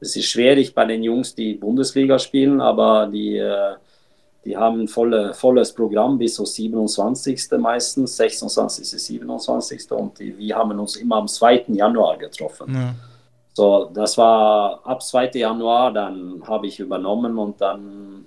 [0.00, 3.38] Es ist schwierig bei den Jungs, die Bundesliga spielen, aber die
[4.46, 7.50] die haben ein volle, volles Programm bis zum 27.
[7.58, 8.86] meistens, 26.
[9.02, 9.90] 27.
[9.90, 11.64] Und die, wir haben uns immer am 2.
[11.68, 12.72] Januar getroffen.
[12.72, 12.94] Ja.
[13.54, 15.30] So, das war ab 2.
[15.34, 18.26] Januar, dann habe ich übernommen und dann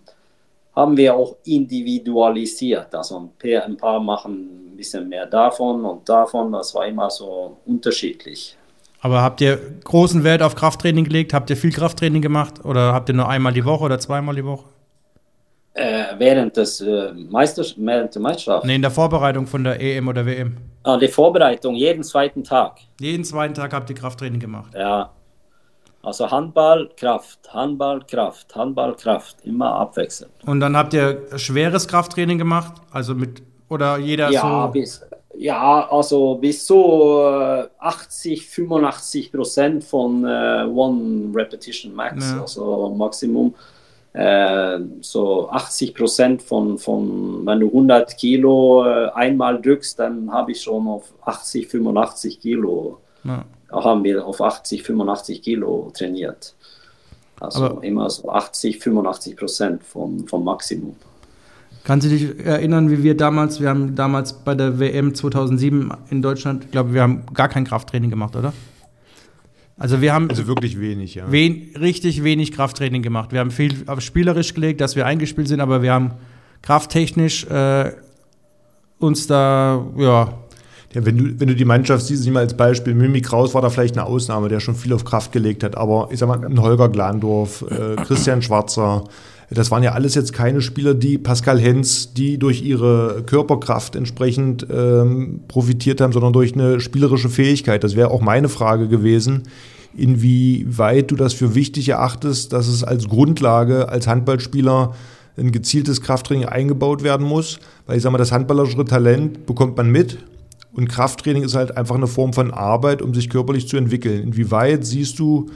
[0.75, 2.93] haben wir auch individualisiert.
[2.93, 6.51] Also ein paar machen ein bisschen mehr davon und davon.
[6.51, 8.57] Das war immer so unterschiedlich.
[8.99, 11.33] Aber habt ihr großen Wert auf Krafttraining gelegt?
[11.33, 12.65] Habt ihr viel Krafttraining gemacht?
[12.65, 14.65] Oder habt ihr nur einmal die Woche oder zweimal die Woche?
[15.79, 18.65] Äh, während, des, äh, Meisters während der Meisterschaft?
[18.65, 20.57] Nee, in der Vorbereitung von der EM oder WM.
[20.83, 22.79] Ah, die Vorbereitung, jeden zweiten Tag.
[22.99, 24.73] Jeden zweiten Tag habt ihr Krafttraining gemacht.
[24.75, 25.11] Ja.
[26.03, 30.33] Also Handball, Kraft, Handball, Kraft, Handball, Kraft, immer abwechselnd.
[30.45, 32.73] Und dann habt ihr schweres Krafttraining gemacht?
[32.91, 34.71] Also mit, oder jeder ja, so?
[34.73, 35.01] Bis,
[35.37, 37.23] ja, also bis so
[37.79, 42.41] 80, 85 Prozent von äh, One Repetition Max, ja.
[42.41, 43.55] also Maximum
[44.13, 50.51] äh, so 80 Prozent von, von, wenn du 100 Kilo äh, einmal drückst, dann habe
[50.51, 53.45] ich schon auf 80, 85 Kilo, ja.
[53.71, 56.55] haben wir auf 80, 85 Kilo trainiert.
[57.39, 60.95] Also Aber immer so 80, 85 Prozent vom, vom Maximum.
[61.83, 66.21] Kannst du dich erinnern, wie wir damals, wir haben damals bei der WM 2007 in
[66.21, 68.53] Deutschland, ich glaube, wir haben gar kein Krafttraining gemacht, oder?
[69.79, 71.31] Also wir haben also wirklich wenig, ja.
[71.31, 73.31] Wen, richtig wenig Krafttraining gemacht.
[73.31, 76.11] Wir haben viel auf spielerisch gelegt, dass wir eingespielt sind, aber wir haben
[76.61, 77.93] krafttechnisch äh,
[78.99, 80.33] uns da ja.
[80.93, 83.61] Ja, wenn du, wenn du die Mannschaft siehst, nicht mal als Beispiel, Mimi Kraus war
[83.61, 86.43] da vielleicht eine Ausnahme, der schon viel auf Kraft gelegt hat, aber ich sag mal,
[86.43, 89.03] ein Holger Glandorf, äh, Christian Schwarzer,
[89.51, 94.67] das waren ja alles jetzt keine Spieler, die Pascal Hens, die durch ihre Körperkraft entsprechend
[94.71, 97.83] ähm, profitiert haben, sondern durch eine spielerische Fähigkeit.
[97.83, 99.43] Das wäre auch meine Frage gewesen,
[99.97, 104.93] inwieweit du das für wichtig erachtest, dass es als Grundlage als Handballspieler
[105.35, 107.59] ein gezieltes Krafttraining eingebaut werden muss.
[107.87, 110.19] Weil ich sage mal, das handballerische Talent bekommt man mit.
[110.73, 114.21] Und Krafttraining ist halt einfach eine Form von Arbeit, um sich körperlich zu entwickeln.
[114.21, 115.49] Inwieweit siehst du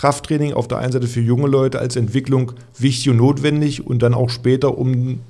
[0.00, 4.14] Krafttraining auf der einen Seite für junge Leute als Entwicklung wichtig und notwendig und dann
[4.14, 5.20] auch später, um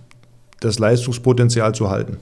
[0.60, 2.18] das Leistungspotenzial zu halten?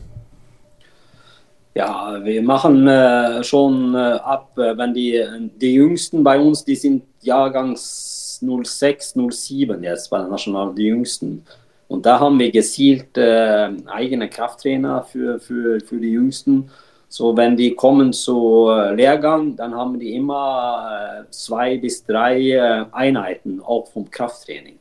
[1.75, 5.23] Ja, wir machen äh, schon äh, ab, äh, wenn die,
[5.61, 11.45] die Jüngsten bei uns, die sind Jahrgangs 06, 07 jetzt bei der National, die Jüngsten.
[11.87, 16.71] Und da haben wir gezielt äh, eigene Krafttrainer für, für, für die Jüngsten.
[17.09, 22.87] So, wenn die kommen zu äh, Lehrgang, dann haben die immer äh, zwei bis drei
[22.93, 24.79] Einheiten auch vom Krafttraining.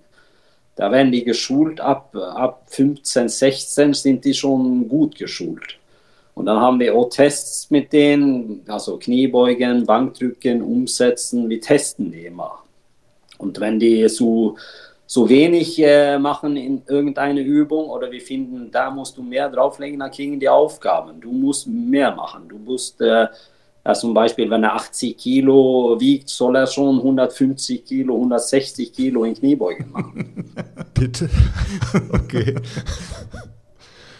[0.76, 5.78] Da werden die geschult, ab, ab 15, 16 sind die schon gut geschult.
[6.36, 12.28] Und dann haben wir auch Tests mit denen, also Kniebeugen, Bankdrücken, Umsetzen, wir testen die
[12.28, 12.60] immer.
[13.40, 14.56] Und wenn die so,
[15.10, 20.00] so wenig äh, machen in irgendeine Übung oder wir finden, da musst du mehr drauflegen,
[20.00, 21.20] dann kriegen die Aufgaben.
[21.22, 22.48] Du musst mehr machen.
[22.50, 23.28] Du musst äh,
[23.86, 29.24] ja, zum Beispiel, wenn er 80 Kilo wiegt, soll er schon 150 Kilo, 160 Kilo
[29.24, 30.54] in Kniebeugen machen.
[30.94, 31.30] Bitte?
[32.12, 32.56] okay.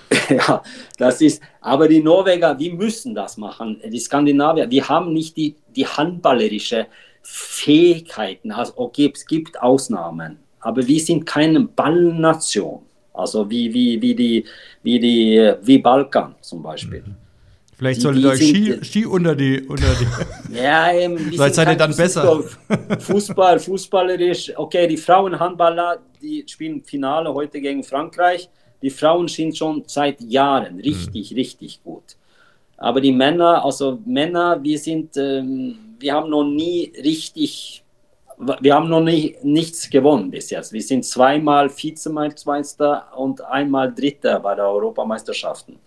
[0.30, 0.64] ja,
[0.98, 3.82] das ist, aber die Norweger, wir müssen das machen.
[3.86, 6.88] Die Skandinavier, wir haben nicht die, die handballerische
[7.22, 8.54] Fähigkeiten.
[8.54, 12.82] Also okay, es gibt Ausnahmen, aber wir sind keine Ballnation.
[13.14, 14.46] Also wie, wie, wie, die,
[14.84, 17.04] wie, die, wie Balkan zum Beispiel.
[17.06, 17.16] Mhm.
[17.78, 19.62] Vielleicht solltet ihr euch Ski, Ski, unter die.
[19.62, 22.44] Unter die ja, eben, Vielleicht seid ihr dann besser.
[23.00, 24.54] Fußball, fußballerisch.
[24.58, 28.50] Okay, die Frauenhandballer, die spielen Finale heute gegen Frankreich.
[28.82, 31.38] Die Frauen sind schon seit Jahren richtig, mhm.
[31.38, 32.16] richtig gut.
[32.78, 37.84] Aber die Männer, also Männer, wir sind, ähm, wir haben noch nie richtig,
[38.38, 40.72] wir haben noch nie, nichts gewonnen bis jetzt.
[40.72, 45.80] Wir sind zweimal Vizemeister und einmal Dritter bei der Europameisterschaften.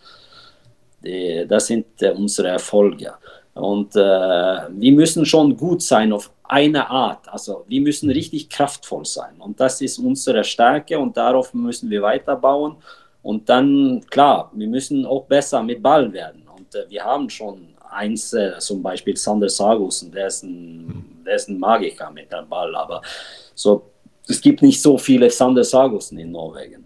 [1.48, 3.14] Das sind äh, unsere Erfolge.
[3.54, 7.28] Und äh, wir müssen schon gut sein auf eine Art.
[7.28, 8.14] Also wir müssen mhm.
[8.14, 9.34] richtig kraftvoll sein.
[9.38, 12.76] Und das ist unsere Stärke und darauf müssen wir weiterbauen.
[13.22, 16.42] Und dann, klar, wir müssen auch besser mit Ball werden.
[16.56, 21.24] Und äh, wir haben schon eins, äh, zum Beispiel Sander Sagussen, der ist, ein, mhm.
[21.24, 22.74] der ist ein Magiker mit dem Ball.
[22.74, 23.02] Aber
[23.54, 23.90] so,
[24.28, 26.84] es gibt nicht so viele Sander Sagussen in Norwegen.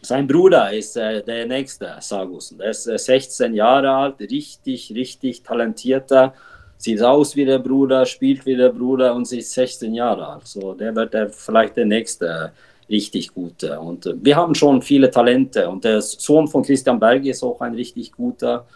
[0.00, 2.58] Sein Bruder ist äh, der nächste Sagussen.
[2.58, 6.34] Der ist äh, 16 Jahre alt, richtig, richtig talentierter.
[6.76, 10.48] Sieht aus wie der Bruder, spielt wie der Bruder und ist 16 Jahre alt.
[10.48, 12.52] So, der wird der, vielleicht der nächste
[12.88, 13.78] richtig gute.
[13.78, 15.68] Und äh, wir haben schon viele Talente.
[15.68, 18.66] Und der Sohn von Christian Berge ist auch ein richtig guter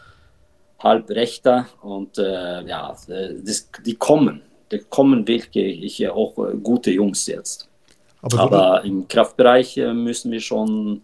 [0.78, 1.66] Halbrechter.
[1.82, 2.96] Und äh, ja,
[3.44, 4.42] das, die kommen.
[4.70, 7.68] Die kommen wirklich auch äh, gute Jungs jetzt.
[8.22, 11.02] Aber, Aber im Kraftbereich äh, müssen wir schon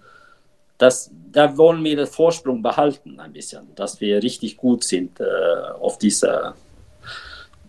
[0.79, 5.25] das, da wollen wir den Vorsprung behalten ein bisschen, dass wir richtig gut sind äh,
[5.81, 6.55] auf dieser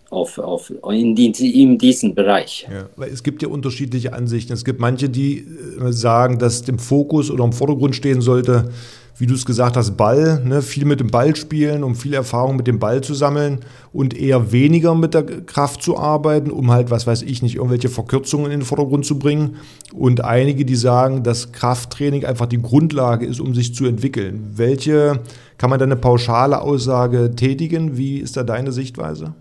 [0.10, 2.68] auf, auf, in, die, in diesem Bereich.
[2.72, 4.54] Ja, weil es gibt ja unterschiedliche Ansichten.
[4.54, 8.72] Es gibt manche, die äh, sagen, dass im Fokus oder im Vordergrund stehen sollte,
[9.18, 12.56] wie du es gesagt hast, Ball, ne, viel mit dem Ball spielen, um viel Erfahrung
[12.56, 13.60] mit dem Ball zu sammeln
[13.92, 17.90] und eher weniger mit der Kraft zu arbeiten, um halt, was weiß ich nicht, irgendwelche
[17.90, 19.58] Verkürzungen in den Vordergrund zu bringen.
[19.94, 24.54] Und einige, die sagen, dass Krafttraining einfach die Grundlage ist, um sich zu entwickeln.
[24.56, 25.20] Welche,
[25.58, 27.96] kann man da eine pauschale Aussage tätigen?
[27.98, 29.36] Wie ist da deine Sichtweise?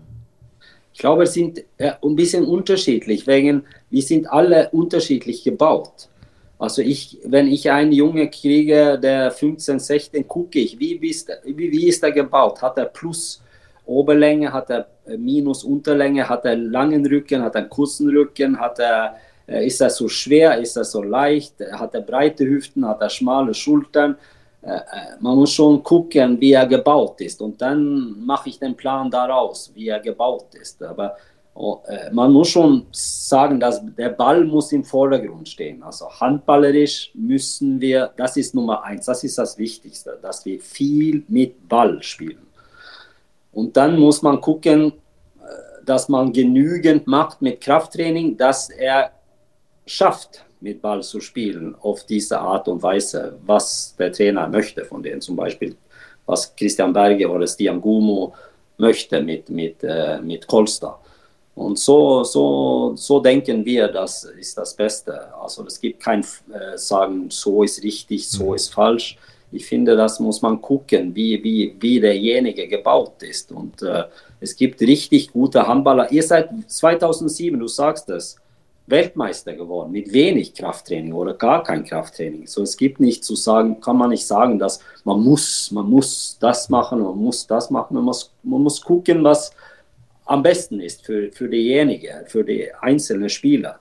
[0.93, 6.07] Ich glaube, wir sind äh, ein bisschen unterschiedlich, wegen wir sind alle unterschiedlich gebaut.
[6.59, 11.29] Also ich, wenn ich einen Junge kriege, der 15, 16, gucke ich, wie, wie, ist,
[11.43, 12.61] wie, wie ist er gebaut?
[12.61, 13.41] Hat er Plus
[13.85, 18.79] Oberlänge, hat er äh, Minus Unterlänge, hat er langen Rücken, hat er kurzen Rücken, hat
[18.79, 23.01] er, äh, ist er so schwer, ist er so leicht, hat er breite Hüften, hat
[23.01, 24.15] er schmale Schultern?
[24.61, 24.79] Äh,
[25.19, 27.41] man muss schon gucken, wie er gebaut ist.
[27.41, 30.81] Und dann mache ich den Plan daraus, wie er gebaut ist.
[30.81, 31.17] Aber
[32.11, 35.83] man muss schon sagen, dass der Ball muss im Vordergrund stehen.
[35.83, 41.23] Also handballerisch müssen wir, das ist Nummer eins, das ist das Wichtigste, dass wir viel
[41.27, 42.47] mit Ball spielen.
[43.51, 49.11] Und dann muss man gucken, äh, dass man genügend macht mit Krafttraining, dass er
[49.85, 55.03] schafft, mit Ball zu spielen auf diese Art und Weise, was der Trainer möchte von
[55.03, 55.75] denen zum Beispiel,
[56.25, 58.33] was Christian Berge oder Stian Gumo
[58.77, 60.99] möchte mit, mit, äh, mit Kolster.
[61.55, 65.33] Und so, so, so denken wir, das ist das Beste.
[65.39, 68.55] Also es gibt kein äh, Sagen, so ist richtig, so mhm.
[68.55, 69.17] ist falsch.
[69.51, 73.51] Ich finde, das muss man gucken, wie, wie, wie derjenige gebaut ist.
[73.51, 74.05] Und äh,
[74.39, 76.11] es gibt richtig gute Handballer.
[76.11, 78.37] Ihr seid 2007, du sagst es,
[78.87, 82.47] Weltmeister geworden mit wenig Krafttraining oder gar kein Krafttraining.
[82.47, 86.37] So es gibt nicht zu sagen, kann man nicht sagen, dass man muss, man muss
[86.39, 87.93] das machen, man muss das machen.
[87.95, 89.51] Man muss, man muss gucken, was
[90.25, 93.79] am besten ist für, für diejenige, für die einzelnen Spieler.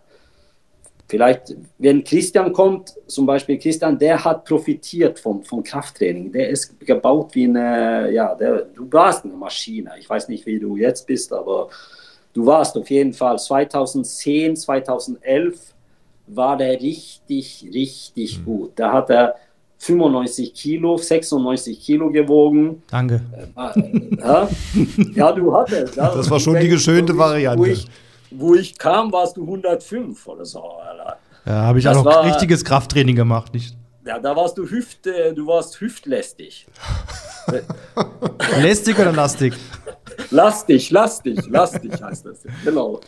[1.12, 6.32] vielleicht, wenn Christian kommt, zum Beispiel Christian, der hat profitiert vom, vom Krafttraining.
[6.32, 9.92] Der ist gebaut wie eine, ja, der, du warst eine Maschine.
[9.98, 11.68] Ich weiß nicht, wie du jetzt bist, aber
[12.32, 15.74] du warst auf jeden Fall 2010, 2011
[16.28, 18.44] war der richtig, richtig mhm.
[18.46, 18.72] gut.
[18.76, 19.34] Da hat er
[19.82, 22.82] 95 Kilo, 96 Kilo gewogen.
[22.88, 23.20] Danke.
[23.56, 24.48] Äh, ja,
[25.12, 25.96] ja du hattest.
[25.96, 26.14] Ja.
[26.14, 27.58] Das war schon die geschönte Variante.
[27.58, 27.86] Wo ich,
[28.30, 30.62] wo ich, kam, warst du 105 oder so.
[30.62, 31.18] Alter.
[31.44, 33.76] Ja, habe ich das auch noch war, richtiges Krafttraining gemacht, nicht?
[34.06, 36.66] Ja, da warst du Hüft, du warst hüftlästig.
[38.60, 39.54] Lästig oder lastig?
[40.30, 42.44] lastig, lastig, lastig heißt das.
[42.64, 43.00] Genau.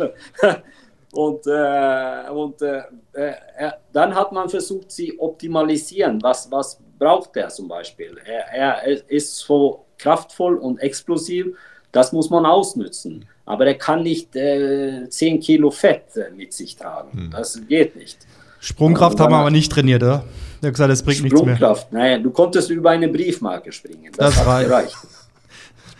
[1.14, 6.20] Und, äh, und äh, äh, dann hat man versucht, sie optimalisieren.
[6.22, 8.16] Was, was braucht er zum Beispiel?
[8.24, 11.56] Er, er ist so kraftvoll und explosiv,
[11.92, 13.26] das muss man ausnützen.
[13.46, 17.16] Aber er kann nicht äh, 10 Kilo Fett äh, mit sich tragen.
[17.16, 17.30] Hm.
[17.30, 18.18] Das geht nicht.
[18.58, 20.24] Sprungkraft haben wir aber nicht trainiert, oder?
[20.62, 21.54] Er hat gesagt, das bringt nichts mehr.
[21.54, 24.10] Sprungkraft, nein, du konntest über eine Briefmarke springen.
[24.16, 24.68] Das, das reicht.
[24.68, 24.96] Gereicht.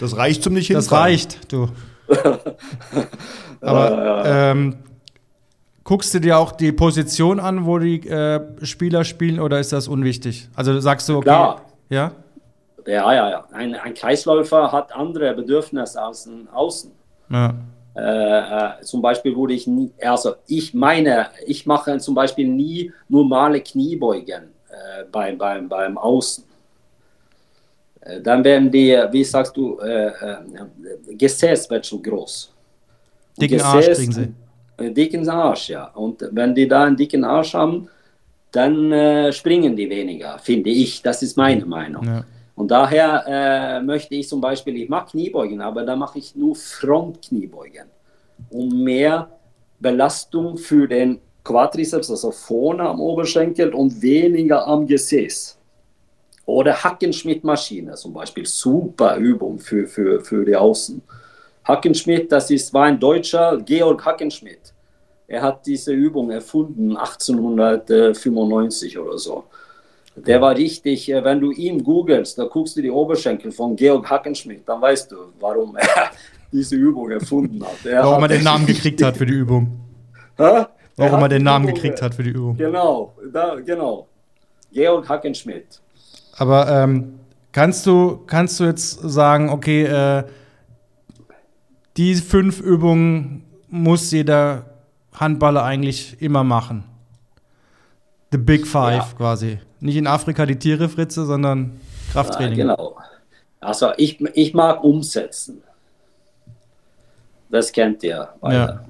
[0.00, 0.88] Das reicht zum nicht hinfahren.
[0.88, 1.68] Das reicht, du.
[3.60, 4.76] aber ähm,
[5.84, 9.86] Guckst du dir auch die Position an, wo die äh, Spieler spielen, oder ist das
[9.86, 10.48] unwichtig?
[10.56, 11.24] Also sagst du, okay.
[11.24, 11.62] Klar.
[11.90, 12.12] Ja?
[12.86, 13.44] Ja, ja, ja.
[13.52, 16.90] Ein, ein Kreisläufer hat andere Bedürfnisse als ein Außen.
[17.28, 17.54] Ja.
[17.96, 22.90] Äh, äh, zum Beispiel wurde ich nie, also ich meine, ich mache zum Beispiel nie
[23.08, 26.44] normale Kniebeugen äh, beim, beim, beim Außen.
[28.00, 30.36] Äh, dann werden die, wie sagst du, äh, äh,
[31.10, 32.52] Gesäß wird zu groß.
[33.38, 34.34] Dicken Arsch kriegen sie
[34.78, 35.86] dicken Arsch, ja.
[35.94, 37.88] Und wenn die da einen dicken Arsch haben,
[38.52, 41.02] dann äh, springen die weniger, finde ich.
[41.02, 42.04] Das ist meine Meinung.
[42.04, 42.24] Ja.
[42.54, 46.54] Und daher äh, möchte ich zum Beispiel, ich mache Kniebeugen, aber da mache ich nur
[46.54, 47.86] Frontkniebeugen,
[48.50, 49.28] um mehr
[49.80, 55.58] Belastung für den Quadriceps, also vorne am Oberschenkel und weniger am Gesäß.
[56.46, 61.02] Oder Hackenschmidt-Maschine zum Beispiel, super Übung für, für, für die Außen.
[61.64, 64.74] Hackenschmidt, das ist, war ein Deutscher, Georg Hackenschmidt.
[65.26, 69.44] Er hat diese Übung erfunden, 1895 oder so.
[70.16, 74.08] Der war richtig, äh, wenn du ihn googelst, da guckst du die Oberschenkel von Georg
[74.08, 75.88] Hackenschmidt, dann weißt du, warum er
[76.52, 77.84] diese Übung erfunden hat.
[77.84, 79.80] Er warum hat er den Namen gekriegt hat für die Übung.
[80.36, 80.66] Hä?
[80.96, 82.56] Warum er den Namen Übung, gekriegt hat für die Übung.
[82.56, 84.06] Genau, da, genau.
[84.72, 85.80] Georg Hackenschmidt.
[86.36, 87.18] Aber ähm,
[87.50, 90.22] kannst, du, kannst du jetzt sagen, okay, äh,
[91.96, 94.66] die fünf Übungen muss jeder
[95.12, 96.84] Handballer eigentlich immer machen.
[98.32, 99.08] The Big Five ja.
[99.16, 99.58] quasi.
[99.80, 101.78] Nicht in Afrika die Tiere fritze, sondern
[102.12, 102.58] Krafttraining.
[102.58, 102.96] Ja, genau.
[103.60, 105.62] Also ich, ich mag umsetzen.
[107.48, 108.28] Das kennt ihr.
[108.42, 108.80] Ja.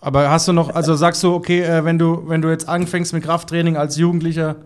[0.00, 3.12] Aber hast du noch, also sagst du, okay, äh, wenn du, wenn du jetzt anfängst
[3.12, 4.56] mit Krafttraining als Jugendlicher,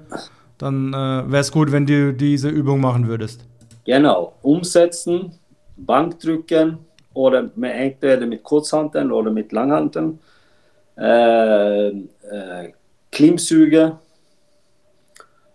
[0.59, 3.45] dann äh, wäre es gut, wenn du diese Übung machen würdest.
[3.85, 5.33] Genau, umsetzen,
[5.77, 6.79] Bankdrücken,
[7.17, 10.19] oder entweder mit Kurzhanteln oder mit Langhanteln.
[10.99, 12.73] Äh, äh,
[13.11, 13.99] Klimmzüge,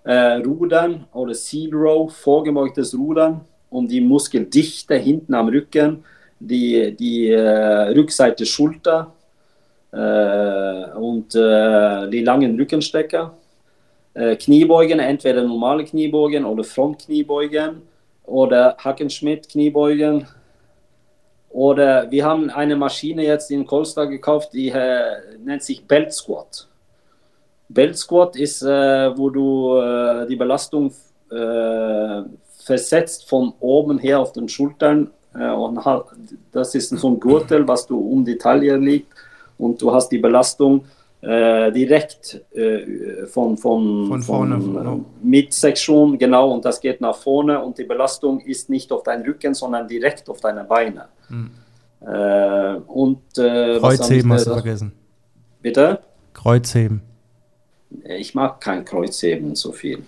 [0.04, 6.04] äh, Rudern oder Seal Row, vorgebeugtes Rudern, um die Muskeldichte hinten am Rücken,
[6.40, 9.14] die, die äh, Rückseite Schulter
[9.92, 13.38] äh, und äh, die langen Rückenstecker.
[14.14, 17.82] Kniebeugen, entweder normale Kniebeugen oder Frontkniebeugen
[18.26, 20.28] oder Hackenschmidt Kniebeugen
[21.52, 25.02] oder wir haben eine Maschine jetzt in Colstar gekauft, die äh,
[25.44, 26.68] nennt sich Belt Squat.
[27.68, 30.94] Belt Squat ist, äh, wo du äh, die Belastung
[31.30, 32.22] äh,
[32.64, 35.12] versetzt von oben her auf den Schultern.
[35.34, 35.80] Äh, und
[36.52, 39.14] das ist so ein Gürtel, was du um die Taille liegt.
[39.58, 40.86] Und du hast die Belastung
[41.22, 45.06] äh, direkt äh, von, von, von vorne, von, genau.
[45.22, 49.54] Midsektion, genau, und das geht nach vorne und die Belastung ist nicht auf deinen Rücken,
[49.54, 51.06] sondern direkt auf deine Beine.
[51.28, 51.52] Hm.
[52.02, 54.92] Äh, und äh, Kreuzheben hast du vergessen.
[55.62, 56.00] Bitte?
[56.34, 57.02] Kreuzheben.
[58.06, 60.02] Ich mag kein Kreuzheben so viel.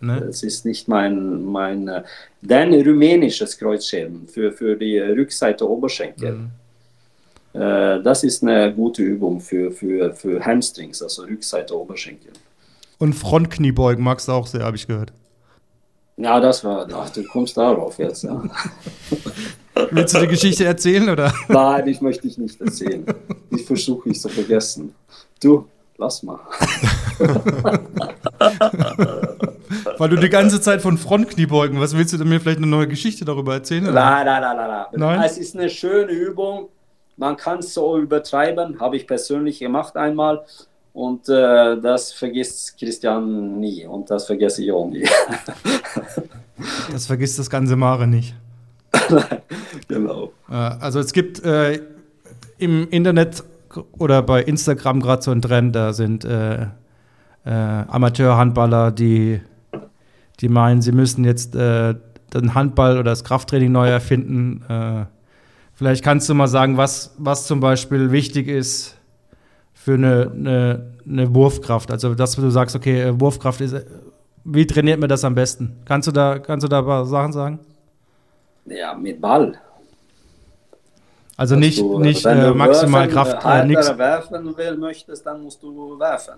[0.00, 0.20] Ne?
[0.26, 2.02] Das ist nicht mein, mein äh,
[2.40, 6.32] dann rumänisches Kreuzheben für, für die Rückseite Oberschenkel.
[6.32, 6.50] Mhm.
[7.54, 12.32] Äh, das ist eine gute Übung für, für, für Hamstrings, also Rückseite Oberschenkel.
[12.98, 15.12] Und Frontkniebeugen magst du auch sehr, habe ich gehört.
[16.16, 18.42] Ja, das war, ach, du kommst darauf jetzt, ja.
[19.90, 21.32] Willst du die Geschichte erzählen, oder?
[21.48, 23.04] Nein, ich möchte dich nicht erzählen.
[23.50, 24.94] Ich versuche ich zu vergessen.
[25.42, 26.38] Du, lass mal.
[29.98, 32.88] Weil du die ganze Zeit von Frontkniebeugen, was willst du denn mir vielleicht eine neue
[32.88, 33.84] Geschichte darüber erzählen?
[33.84, 33.94] Oder?
[33.94, 35.22] Nein, nein, nein, nein, nein.
[35.22, 36.68] Es ist eine schöne Übung,
[37.22, 40.44] man kann es so übertreiben, habe ich persönlich gemacht einmal.
[40.92, 45.06] Und äh, das vergisst Christian nie und das vergesse ich auch nie.
[46.92, 48.34] das vergisst das ganze Mare nicht.
[49.88, 50.32] genau.
[50.50, 51.80] Äh, also es gibt äh,
[52.58, 53.44] im Internet
[53.96, 56.66] oder bei Instagram gerade so ein Trend, da sind äh, äh,
[57.46, 59.40] Amateurhandballer, die,
[60.40, 61.94] die meinen, sie müssen jetzt äh,
[62.34, 65.08] den Handball oder das Krafttraining neu erfinden.
[65.82, 68.96] Äh, vielleicht kannst du mal sagen, was, was zum Beispiel wichtig ist
[69.74, 71.90] für eine, eine, eine Wurfkraft.
[71.90, 73.74] Also, dass du sagst, okay, äh, Wurfkraft ist,
[74.44, 75.76] wie trainiert man das am besten?
[75.84, 77.58] Kannst du da, kannst du da ein paar Sachen sagen?
[78.66, 79.58] Ja, mit Ball.
[81.36, 83.44] Also nicht, du, nicht äh, maximal werfen, Kraft.
[83.44, 83.98] Äh, nix.
[83.98, 86.34] werfen will, möchtest, dann musst du werfen.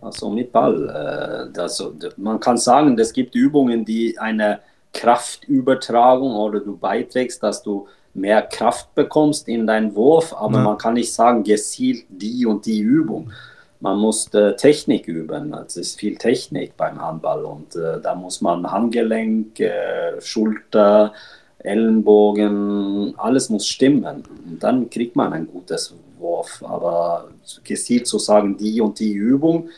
[0.00, 0.88] Also mit Ball.
[0.88, 1.84] Äh, das,
[2.16, 4.60] man kann sagen, es gibt Übungen, die eine
[4.92, 10.64] Kraftübertragung oder du beiträgst, dass du mehr Kraft bekommst in deinen Wurf, aber ja.
[10.64, 13.32] man kann nicht sagen, gezielt die und die Übung.
[13.80, 15.52] Man muss äh, Technik üben.
[15.66, 21.12] Es ist viel Technik beim Handball und äh, da muss man Handgelenk, äh, Schulter,
[21.58, 24.22] Ellenbogen, alles muss stimmen.
[24.46, 26.62] Und dann kriegt man ein gutes Wurf.
[26.64, 27.28] Aber
[27.64, 29.68] gezielt zu sagen, die und die Übung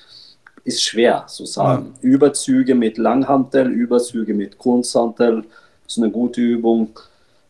[0.65, 1.95] ist schwer zu sagen.
[2.03, 2.09] Ja.
[2.09, 5.45] Überzüge mit Langhantel, Überzüge mit Kurzhantel
[5.87, 6.99] ist eine gute Übung.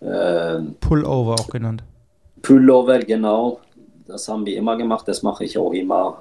[0.00, 1.82] Äh, Pullover auch genannt.
[2.42, 3.60] Pullover, genau.
[4.06, 5.08] Das haben wir immer gemacht.
[5.08, 6.20] Das mache ich auch immer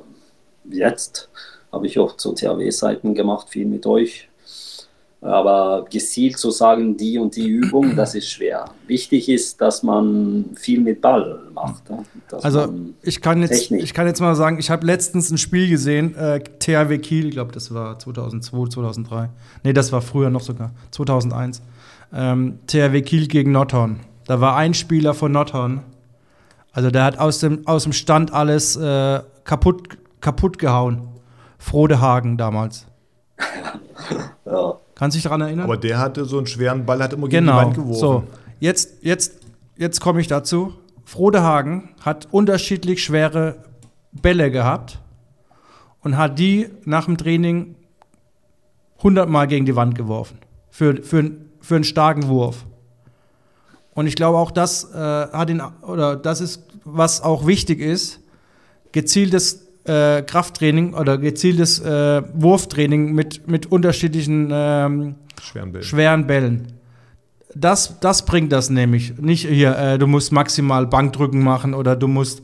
[0.69, 1.29] jetzt.
[1.71, 4.29] Habe ich auch zu THW-Seiten gemacht, viel mit euch.
[5.23, 8.65] Aber gezielt zu sagen, die und die Übung, das ist schwer.
[8.87, 11.83] Wichtig ist, dass man viel mit Ball macht.
[12.41, 16.15] Also ich kann, jetzt, ich kann jetzt mal sagen, ich habe letztens ein Spiel gesehen,
[16.15, 19.29] äh, THW Kiel, ich glaube, das war 2002, 2003.
[19.63, 21.61] Nee, das war früher noch sogar, 2001.
[22.13, 24.01] Ähm, THW Kiel gegen Notthorn.
[24.25, 25.83] Da war ein Spieler von Notthorn.
[26.73, 31.07] Also der hat aus dem, aus dem Stand alles äh, kaputt, kaputt gehauen.
[31.59, 32.87] Frodehagen damals.
[34.45, 34.72] ja.
[35.03, 35.65] Kannst du dich daran erinnern?
[35.65, 37.99] Aber der hatte so einen schweren Ball, hat immer gegen genau, die Wand geworfen.
[37.99, 38.23] So,
[38.61, 39.33] jetzt, jetzt,
[39.75, 40.75] jetzt komme ich dazu.
[41.03, 43.65] Frodehagen hat unterschiedlich schwere
[44.13, 44.99] Bälle gehabt
[45.99, 47.75] und hat die nach dem Training
[48.99, 50.37] 100 Mal gegen die Wand geworfen.
[50.69, 52.63] Für, für, für einen starken Wurf.
[53.93, 58.21] Und ich glaube auch, das äh, hat ihn, oder das ist, was auch wichtig ist,
[58.93, 65.83] gezieltes äh, Krafttraining oder gezieltes äh, Wurftraining mit, mit unterschiedlichen ähm, schweren, Bällen.
[65.83, 66.67] schweren Bällen.
[67.55, 69.17] Das, das bringt das nämlich.
[69.19, 72.41] Nicht hier, äh, du musst maximal Bankdrücken machen oder du musst,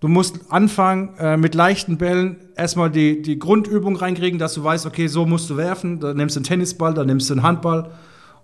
[0.00, 4.86] du musst anfangen äh, mit leichten Bällen erstmal die, die Grundübung reinkriegen, dass du weißt,
[4.86, 6.00] okay, so musst du werfen.
[6.00, 7.90] Dann nimmst du einen Tennisball, dann nimmst du einen Handball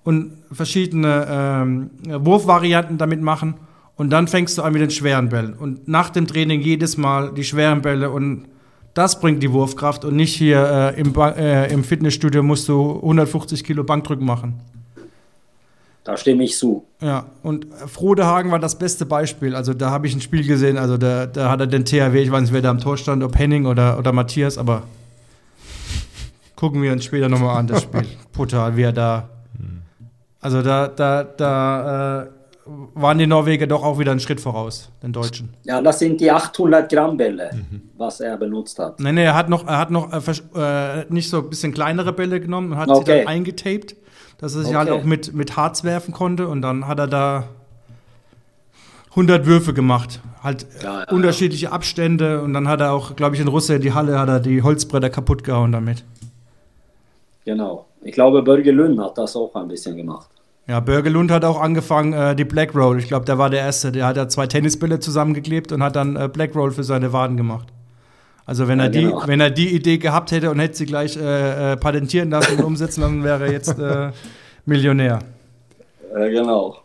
[0.04, 3.54] und verschiedene ähm, Wurfvarianten damit machen.
[3.98, 5.54] Und dann fängst du an mit den schweren Bällen.
[5.54, 8.46] Und nach dem Training jedes Mal die schweren Bälle und
[8.94, 13.64] das bringt die Wurfkraft und nicht hier äh, im, äh, im, Fitnessstudio musst du 150
[13.64, 14.60] Kilo Bankdrücken machen.
[16.04, 16.86] Da stimme ich zu.
[17.00, 19.54] Ja, und Frodehagen war das beste Beispiel.
[19.54, 22.30] Also da habe ich ein Spiel gesehen, also da, da hat er den THW, ich
[22.30, 24.84] weiß nicht, wer da am Tor stand, ob Henning oder, oder Matthias, aber
[26.54, 28.06] gucken wir uns später nochmal an, das Spiel.
[28.32, 29.28] Brutal, wie er da.
[30.40, 32.26] Also da, da, da äh,
[32.94, 35.50] waren die Norweger doch auch wieder einen Schritt voraus, den Deutschen.
[35.64, 37.82] Ja, das sind die 800 Gramm Bälle, mhm.
[37.96, 39.00] was er benutzt hat.
[39.00, 42.40] Nein, nee, er hat noch, er hat noch äh, nicht so ein bisschen kleinere Bälle
[42.40, 43.04] genommen und hat okay.
[43.04, 43.96] sie dann eingetaped,
[44.38, 44.96] dass er sich halt okay.
[44.96, 47.48] halt auch mit, mit Harz werfen konnte und dann hat er da
[49.10, 51.72] 100 Würfe gemacht, halt ja, ja, unterschiedliche ja.
[51.72, 54.62] Abstände und dann hat er auch, glaube ich, in Russland die Halle hat er die
[54.62, 56.04] Holzbretter kaputt gehauen damit.
[57.44, 57.86] Genau.
[58.02, 60.28] Ich glaube, Börge Lünn hat das auch ein bisschen gemacht.
[60.68, 62.98] Ja, Börgelund hat auch angefangen, äh, die Black Roll.
[62.98, 63.90] Ich glaube, der war der Erste.
[63.90, 67.38] Der hat ja zwei Tennisbälle zusammengeklebt und hat dann äh, Black Roll für seine Waden
[67.38, 67.68] gemacht.
[68.44, 69.22] Also wenn, ja, er die, genau.
[69.26, 72.64] wenn er die Idee gehabt hätte und hätte sie gleich äh, äh patentieren lassen und
[72.64, 74.10] umsetzen lassen, wäre er jetzt äh,
[74.66, 75.20] Millionär.
[76.14, 76.76] Ja, genau.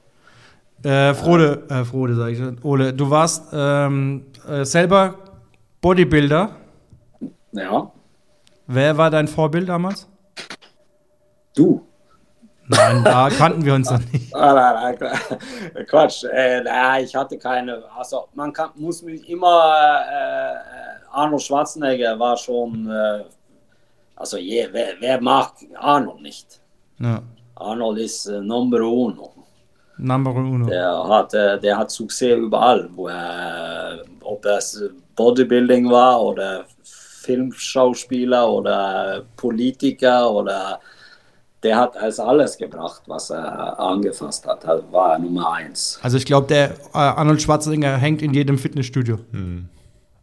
[0.81, 4.23] Äh, Frode, äh, Frode sag ich, Ole, du warst ähm,
[4.63, 5.15] selber
[5.81, 6.51] Bodybuilder.
[7.51, 7.91] Ja.
[8.67, 10.07] Wer war dein Vorbild damals?
[11.55, 11.86] Du.
[12.68, 14.34] Nein, da kannten wir uns noch nicht.
[14.36, 14.93] Ah,
[15.88, 17.84] Quatsch, äh, ich hatte keine.
[17.95, 20.03] Also, man kann, muss mich immer.
[20.09, 20.55] Äh,
[21.11, 22.89] Arnold Schwarzenegger war schon.
[22.89, 23.24] Äh,
[24.16, 26.61] also, je, wer, wer, mag Arnold nicht?
[26.99, 27.22] Ja.
[27.55, 29.34] Arnold ist äh, Number Uno.
[29.97, 30.66] Number Uno.
[30.66, 32.89] Der hat, äh, der hat Success überall.
[32.93, 34.82] Wo er, ob das
[35.16, 36.66] Bodybuilding war oder
[37.24, 40.80] Filmschauspieler oder Politiker oder
[41.64, 44.64] der hat als alles gebracht, was er angefasst hat.
[44.66, 45.99] Er war Nummer eins.
[46.01, 49.20] Also ich glaube, der äh, Arnold Schwarzenegger hängt in jedem Fitnessstudio.
[49.32, 49.68] Hm.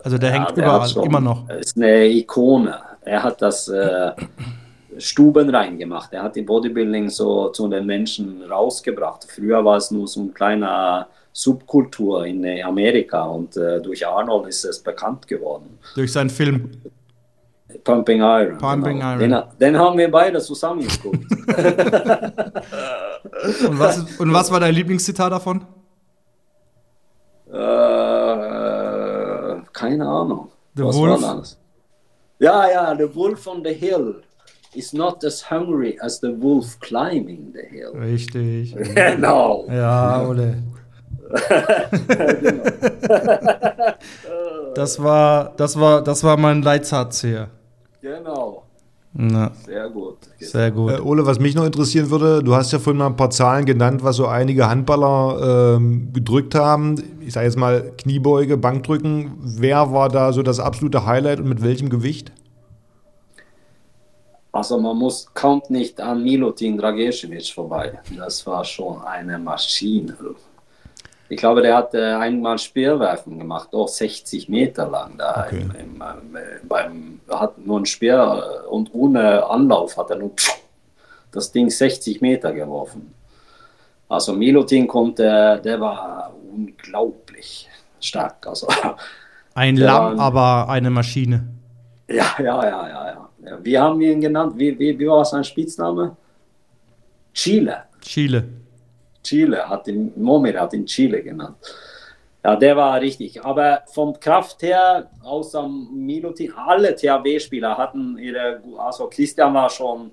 [0.03, 1.49] Also der Ja, hängt der überall, schon- immer noch.
[1.49, 2.79] Er ist eine Ikone.
[3.03, 4.13] Er hat das äh,
[4.99, 6.13] Stuben reingemacht.
[6.13, 9.25] Er hat die Bodybuilding so zu den Menschen rausgebracht.
[9.35, 14.49] Früher war es nur so ein kleiner Subkultur in äh, Amerika und äh, durch Arnold
[14.49, 15.79] ist es bekannt geworden.
[15.95, 16.71] Durch seinen Film.
[17.85, 18.59] Pumping Iron.
[18.59, 19.11] Pumping genau.
[19.11, 19.19] Iron.
[19.19, 21.25] Den, den haben wir beide zusammen geguckt.
[23.67, 25.65] Und was, und was war dein Lieblingszitat davon?
[27.53, 27.57] äh,
[29.73, 30.51] keine Ahnung.
[30.75, 31.23] The Was Wolf?
[31.23, 31.59] war das?
[32.39, 34.23] Ja, ja, the wolf on the hill
[34.75, 37.91] is not as hungry as the wolf climbing the hill.
[37.95, 38.75] Richtig.
[38.95, 39.67] Genau.
[39.69, 40.63] Ja, Ole.
[44.75, 47.49] das war, das war, das war mein Leitsatz hier.
[48.01, 48.65] Genau.
[49.13, 50.19] Na, Sehr gut.
[50.39, 50.93] sehr gut.
[50.93, 53.65] Äh, Ole, was mich noch interessieren würde, du hast ja vorhin mal ein paar Zahlen
[53.65, 56.95] genannt, was so einige Handballer ähm, gedrückt haben.
[57.21, 59.33] Ich sage jetzt mal Kniebeuge, Bankdrücken.
[59.41, 62.31] Wer war da so das absolute Highlight und mit welchem Gewicht?
[64.53, 67.99] Also man muss kommt nicht an Milutin Dragicevic vorbei.
[68.17, 70.17] Das war schon eine Maschine.
[71.31, 75.45] Ich glaube, der hat äh, einmal Speerwerfen gemacht, auch 60 Meter lang da.
[75.47, 75.65] Okay.
[75.79, 80.17] Im, im, äh, beim, er hat nur ein Speer äh, und ohne Anlauf hat er
[80.17, 80.33] nur
[81.31, 83.15] das Ding 60 Meter geworfen.
[84.09, 87.69] Also Milutin konnte, der war unglaublich
[88.01, 88.45] stark.
[88.49, 88.67] Also
[89.55, 89.77] Ein.
[89.77, 91.47] Lamm, aber eine Maschine.
[92.09, 93.29] Ja, ja, ja, ja, ja.
[93.45, 93.59] ja.
[93.63, 94.55] Wie haben wir ihn genannt?
[94.57, 96.17] Wie, wie, wie war sein Spitzname?
[97.33, 97.85] Chile.
[98.01, 98.60] Chile.
[99.23, 101.57] Chile hat ihn, Momir hat ihn Chile genannt.
[102.43, 103.45] Ja, der war richtig.
[103.45, 110.11] Aber vom Kraft her, außer Milutin, alle THW-Spieler hatten ihre, also Christian war schon,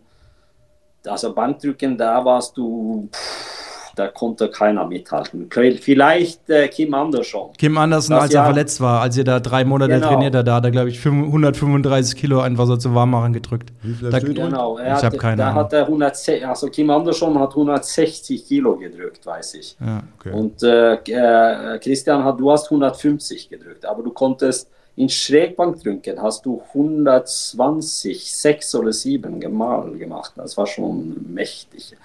[1.05, 3.56] also Bankdrücken, da warst du, pff,
[3.97, 5.49] da konnte keiner mithalten.
[5.81, 7.51] Vielleicht äh, Kim Andersson.
[7.57, 10.07] Kim Andersen, Das als er verletzt war, als ihr da drei Monate Genau.
[10.07, 13.71] trainiert habt, da hat er, glaube ich, 135 Kilo einfach so zu Warmmachen gedrückt.
[13.81, 14.19] Wie viel Da-?
[14.19, 15.63] Genau, er Ich hat, hab keine da Ahnung.
[15.63, 19.75] hat er 160, also Kim Andersson hat 160 Kilo gedrückt, weiß ich.
[19.79, 20.03] Ja.
[20.19, 20.31] Okay.
[20.31, 26.45] Und äh, äh, Christian, hat, du hast 150 gedrückt, aber du konntest in Schrägbankdrücken hast
[26.45, 30.33] du 120, 6 oder 7 Mal gemacht.
[30.35, 31.95] Das war schon mächtig.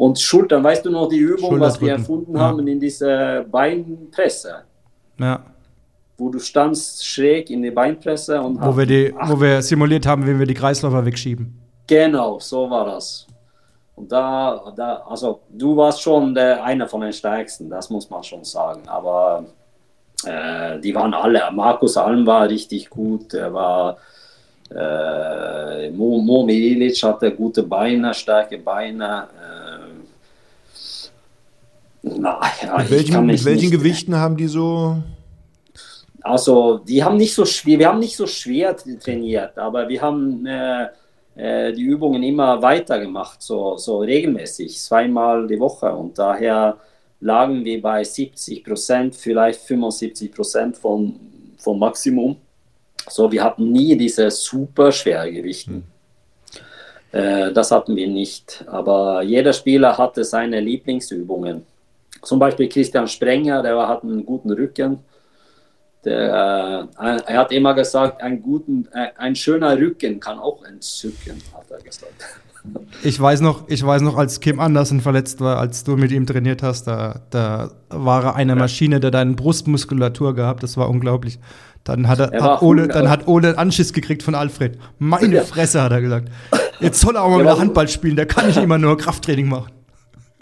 [0.00, 2.40] Und Schultern, weißt du noch die Übung, was wir erfunden ja.
[2.40, 4.62] haben in dieser Beinpresse,
[5.18, 5.44] ja.
[6.16, 10.26] wo du standst schräg in die Beinpresse und Wo wir, die, wo wir simuliert haben,
[10.26, 11.54] wie wir die Kreisläufer wegschieben.
[11.86, 13.26] Genau, so war das.
[13.94, 18.24] Und da, da also du warst schon der, einer von den stärksten, das muss man
[18.24, 18.80] schon sagen.
[18.86, 19.44] Aber
[20.24, 21.42] äh, die waren alle.
[21.52, 23.98] Markus Alm war richtig gut, er war
[24.74, 29.28] äh, Mo, Mo Milic hatte gute Beine, starke Beine.
[29.38, 29.69] Äh,
[32.02, 34.96] na, ja, mit welchen, mit welchen Gewichten haben die so?
[36.22, 40.46] also, die haben nicht so schwer, wir haben nicht so schwer trainiert, aber wir haben
[40.46, 40.88] äh,
[41.34, 45.92] äh, die Übungen immer weiter gemacht, so, so regelmäßig, zweimal die Woche.
[45.92, 46.76] Und daher
[47.20, 51.18] lagen wir bei 70 Prozent, vielleicht 75 Prozent vom,
[51.58, 52.36] vom Maximum.
[53.08, 55.84] So, wir hatten nie diese super Schwergewichten.
[57.12, 58.64] Äh, das hatten wir nicht.
[58.66, 61.64] Aber jeder Spieler hatte seine Lieblingsübungen.
[62.22, 64.98] Zum Beispiel Christian Sprenger, der hat einen guten Rücken.
[66.04, 71.36] Der, äh, er hat immer gesagt, ein, guten, äh, ein schöner Rücken kann auch entzücken,
[71.54, 72.12] hat er gesagt.
[73.02, 76.26] Ich weiß noch, ich weiß noch, als Kim Andersen verletzt war, als du mit ihm
[76.26, 80.62] trainiert hast, da, da war er eine Maschine, der deine Brustmuskulatur gehabt.
[80.62, 81.38] Das war unglaublich.
[81.84, 84.78] Dann hat, er, Er hat Ole, dann hat Ole einen Anschiss gekriegt von Alfred.
[84.98, 85.42] Meine Ja.
[85.42, 86.28] Fresse, hat er gesagt.
[86.80, 89.48] Jetzt soll er auch mal Er wieder Handball spielen, der kann nicht immer nur Krafttraining
[89.48, 89.70] machen.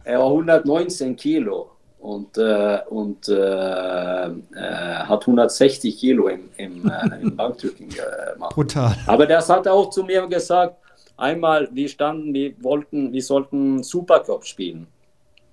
[0.09, 7.21] Er war 119 Kilo und, äh, und äh, äh, hat 160 Kilo im, im, äh,
[7.21, 8.55] im Bankdrücken gemacht.
[8.55, 8.97] Brutal.
[9.07, 10.77] Aber das hat er auch zu mir gesagt.
[11.19, 14.87] Einmal, wir standen, wir wollten, wir sollten Supercup spielen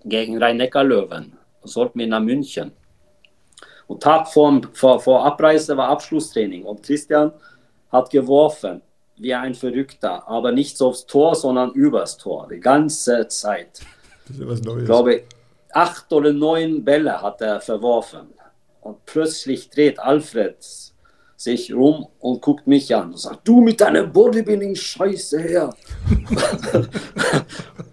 [0.05, 1.33] gegen Rhein-Neckar-Löwen.
[1.65, 2.71] Sollten wir nach München.
[3.87, 7.33] Und Tag vor, vor, vor Abreise war Abschlusstraining und Christian
[7.91, 8.81] hat geworfen
[9.17, 13.81] wie ein Verrückter, aber nicht so aufs Tor, sondern übers Tor, die ganze Zeit.
[14.29, 15.23] Ich glaube,
[15.71, 18.27] acht oder neun Bälle hat er verworfen.
[18.81, 20.57] Und plötzlich dreht Alfred
[21.37, 25.69] sich rum und guckt mich an und sagt, du mit deiner Bodybuilding-Scheiße her.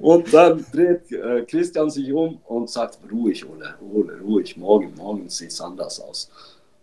[0.01, 5.29] und dann dreht äh, Christian sich um und sagt, ruhig, Ole, Ole, ruhig, morgen, morgen
[5.29, 6.31] sieht es anders aus.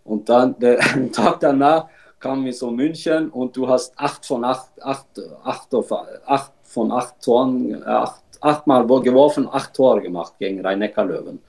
[0.04, 0.78] Und dann, der
[1.12, 1.88] Tag danach,
[2.18, 5.06] kamen wir so München und du hast acht von acht, acht,
[5.42, 5.68] acht,
[6.26, 11.40] acht von acht Toren, äh, acht, achtmal geworfen, acht Tore gemacht gegen Rhein-Neckar-Löwen.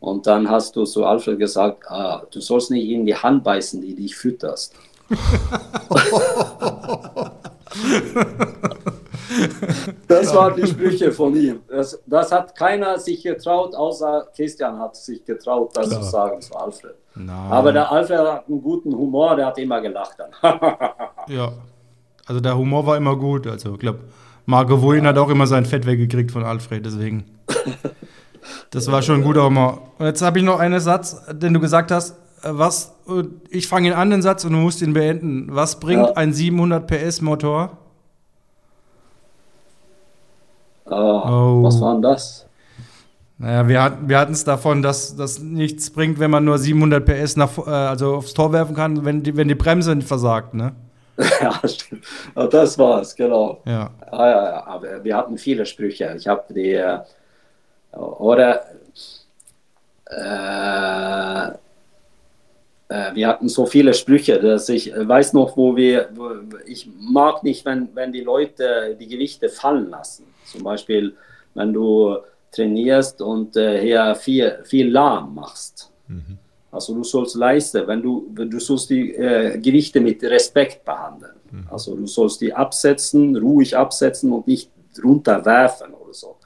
[0.00, 3.80] Und dann hast du zu Alfred gesagt, ah, du sollst nicht in die Hand beißen,
[3.80, 4.74] die dich fütterst.
[10.08, 11.60] das waren die Sprüche von ihm.
[11.68, 16.02] Das, das, hat keiner sich getraut, außer Christian hat sich getraut, das Klar.
[16.02, 16.94] zu sagen zu Alfred.
[17.14, 17.50] Nein.
[17.50, 20.30] Aber der Alfred hat einen guten Humor, der hat immer gelacht dann.
[21.28, 21.52] ja,
[22.26, 23.46] also der Humor war immer gut.
[23.46, 24.00] Also ich glaube,
[24.46, 25.10] Marco Wuin ja.
[25.10, 27.24] hat auch immer sein Fett weggekriegt von Alfred, deswegen.
[28.70, 29.82] Das war schon ein guter Humor.
[29.98, 32.12] Und jetzt habe ich noch einen Satz, den du gesagt hast.
[32.42, 32.94] Äh, was,
[33.50, 35.48] ich fange ihn an, den Satz, und du musst ihn beenden.
[35.50, 36.12] Was bringt ja.
[36.14, 37.76] ein 700 PS Motor?
[40.84, 41.62] Oh, oh.
[41.64, 42.46] Was war denn das?
[43.38, 47.04] Naja, wir, hat, wir hatten es davon, dass das nichts bringt, wenn man nur 700
[47.04, 50.72] PS nach, äh, also aufs Tor werfen kann, wenn die, wenn die Bremse versagt, ne?
[51.40, 52.04] ja, stimmt.
[52.50, 53.62] Das war's, genau.
[53.64, 53.90] Ja.
[54.10, 56.14] Ah, ja, ja, aber wir hatten viele Sprüche.
[56.16, 56.98] Ich habe die, äh,
[57.96, 58.66] oder
[60.10, 61.48] äh,
[62.88, 66.30] äh, wir hatten so viele Sprüche, dass ich weiß noch, wo wir, wo,
[66.66, 70.26] ich mag nicht, wenn, wenn die Leute die Gewichte fallen lassen.
[70.44, 71.16] Zum Beispiel,
[71.54, 72.18] wenn du
[72.52, 75.90] trainierst und äh, hier viel, viel lahm machst.
[76.08, 76.38] Mhm.
[76.76, 81.32] Also du sollst leisten, wenn du, du sollst die äh, Gewichte mit Respekt behandeln.
[81.50, 81.66] Mhm.
[81.70, 84.70] Also du sollst die absetzen, ruhig absetzen und nicht
[85.02, 86.36] runterwerfen oder so.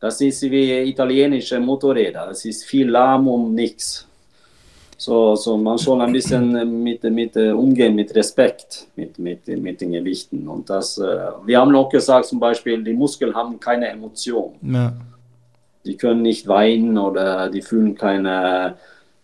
[0.00, 2.30] Das ist wie italienische Motorräder.
[2.30, 4.06] Es ist viel lahm um nichts.
[4.96, 9.80] So, so man soll ein bisschen mit, mit äh, umgehen, mit Respekt mit, mit, mit
[9.80, 10.46] den Gewichten.
[10.48, 14.54] Und das, äh, wir haben auch gesagt, zum Beispiel, die Muskeln haben keine Emotion.
[14.62, 14.92] Ja.
[15.86, 18.76] Die können nicht weinen oder die fühlen keine,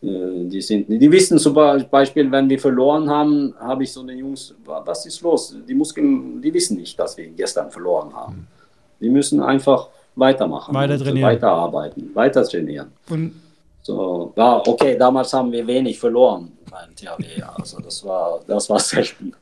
[0.02, 4.54] die sind, die wissen zum Beispiel, wenn wir verloren haben, habe ich so eine Jungs,
[4.64, 5.56] was ist los?
[5.66, 8.46] Die Muskeln, die wissen nicht, dass wir gestern verloren haben.
[9.00, 11.28] Die müssen einfach weitermachen, weiter trainieren.
[11.28, 12.92] weiterarbeiten, weiter trainieren.
[13.08, 13.32] Und
[13.82, 17.42] so, ja, okay, damals haben wir wenig verloren beim THW.
[17.56, 19.32] Also das war, das war selten.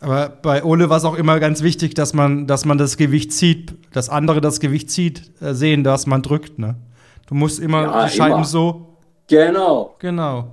[0.00, 3.32] Aber bei Ole war es auch immer ganz wichtig, dass man, dass man das Gewicht
[3.32, 6.58] zieht, dass andere das Gewicht zieht, äh, sehen, dass man drückt.
[6.58, 6.76] Ne?
[7.28, 8.44] Du musst immer ja, die Scheiben immer.
[8.44, 8.95] so.
[9.28, 9.94] Genau.
[9.98, 10.48] Genau.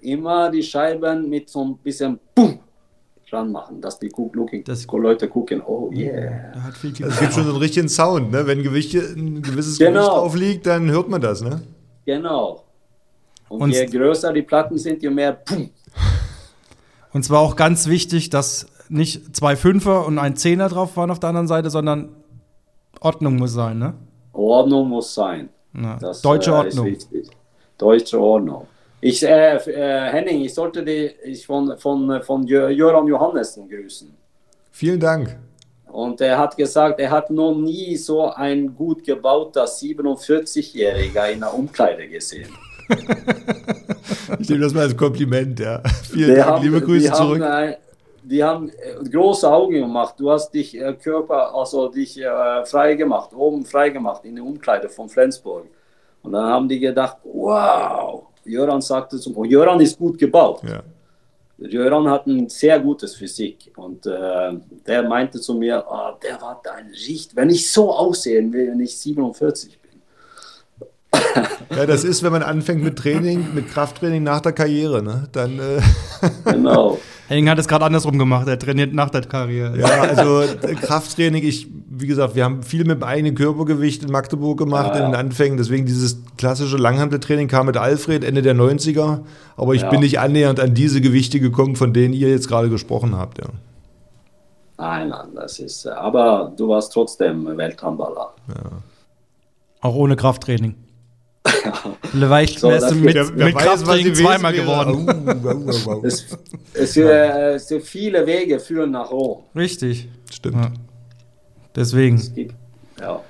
[0.00, 2.60] Immer die Scheiben mit so ein bisschen Boom
[3.30, 6.72] dran machen, dass die looking, das Leute gucken, oh yeah.
[6.72, 8.46] Viel es gibt schon so einen richtigen Sound, ne?
[8.46, 10.00] Wenn Gewicht, ein gewisses genau.
[10.00, 11.62] Gewicht drauf liegt, dann hört man das, ne?
[12.06, 12.64] Genau.
[13.48, 15.32] Und, und je größer die Platten sind, je mehr.
[15.32, 15.70] Pum.
[17.12, 21.20] Und zwar auch ganz wichtig, dass nicht zwei Fünfer und ein Zehner drauf waren auf
[21.20, 22.10] der anderen Seite, sondern
[23.00, 23.94] Ordnung muss sein, ne?
[24.32, 25.48] Ordnung muss sein.
[25.72, 26.96] Na, das, deutsche äh, Ordnung.
[27.80, 28.66] Deutsche Ordnung.
[29.00, 34.14] Ich, äh, äh, Henning, ich sollte dich von, von, von Jöran Johannessen grüßen.
[34.70, 35.36] Vielen Dank.
[35.90, 41.52] Und er hat gesagt, er hat noch nie so ein gut gebauter 47-Jähriger in der
[41.52, 42.50] Umkleide gesehen.
[44.38, 45.82] ich nehme das mal als Kompliment, ja.
[46.10, 47.42] Vielen Dank, haben, liebe Grüße zurück.
[47.42, 47.74] Haben,
[48.22, 50.14] die haben äh, große Augen gemacht.
[50.18, 54.44] Du hast dich äh, Körper, also dich äh, frei gemacht, oben frei gemacht in der
[54.44, 55.66] Umkleide von Flensburg.
[56.22, 58.26] Und dann haben die gedacht, wow.
[58.44, 60.62] Jöran sagte zum oh, Jöran ist gut gebaut.
[60.64, 60.82] Ja.
[61.58, 64.52] Jöran hat ein sehr gutes Physik und äh,
[64.86, 68.80] der meinte zu mir, oh, der war ein Richt, wenn ich so aussehen will, wenn
[68.80, 69.90] ich 47 bin.
[71.70, 75.28] Ja, das ist, wenn man anfängt mit Training, mit Krafttraining nach der Karriere, ne?
[75.30, 75.60] Dann.
[75.60, 75.80] Äh
[76.50, 76.98] genau.
[77.28, 79.78] Henning hat es gerade andersrum gemacht, er trainiert nach der Karriere.
[79.78, 81.68] Ja, also äh, Krafttraining, ich,
[82.00, 85.14] wie gesagt, wir haben viel mit dem eigenen Körpergewicht in Magdeburg gemacht ja, in den
[85.14, 89.20] Anfängen, deswegen dieses klassische Langhanteltraining kam mit Alfred Ende der 90er,
[89.56, 89.90] aber ich ja.
[89.90, 93.46] bin nicht annähernd an diese Gewichte gekommen, von denen ihr jetzt gerade gesprochen habt, ja.
[94.78, 98.32] Nein, nein, das ist, äh, aber du warst trotzdem Welthandballer.
[98.48, 98.70] Ja.
[99.82, 100.74] Auch ohne Krafttraining.
[102.10, 105.06] Vielleicht so, wärst du mit, wer mit Krafttraining zweimal geworden.
[106.04, 106.26] es,
[106.74, 109.42] es, äh, so viele Wege führen nach Rom.
[109.54, 110.08] Richtig.
[110.30, 110.56] Stimmt.
[110.56, 110.72] Ja.
[111.74, 112.54] Deswegen.
[113.00, 113.20] Ja.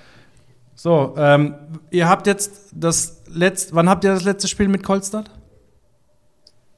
[0.75, 1.55] So, ähm,
[1.91, 5.31] ihr habt jetzt das letzte, wann habt ihr das letzte Spiel mit Kolstadt?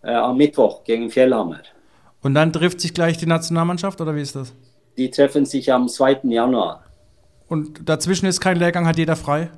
[0.03, 1.61] Äh, am Mittwoch gegen Fjellhammer.
[2.21, 4.53] Und dann trifft sich gleich die Nationalmannschaft oder wie ist das?
[4.97, 6.21] Die treffen sich am 2.
[6.25, 6.85] Januar.
[7.49, 9.51] Und dazwischen ist kein Lehrgang, hat jeder frei?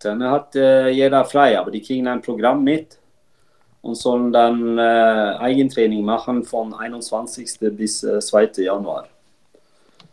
[0.00, 2.98] Dann hat äh, jeder frei, aber die kriegen ein Programm mit
[3.82, 4.80] und sollen dann äh,
[5.40, 7.58] Eigentraining machen von 21.
[7.76, 8.50] bis äh, 2.
[8.58, 9.08] Januar.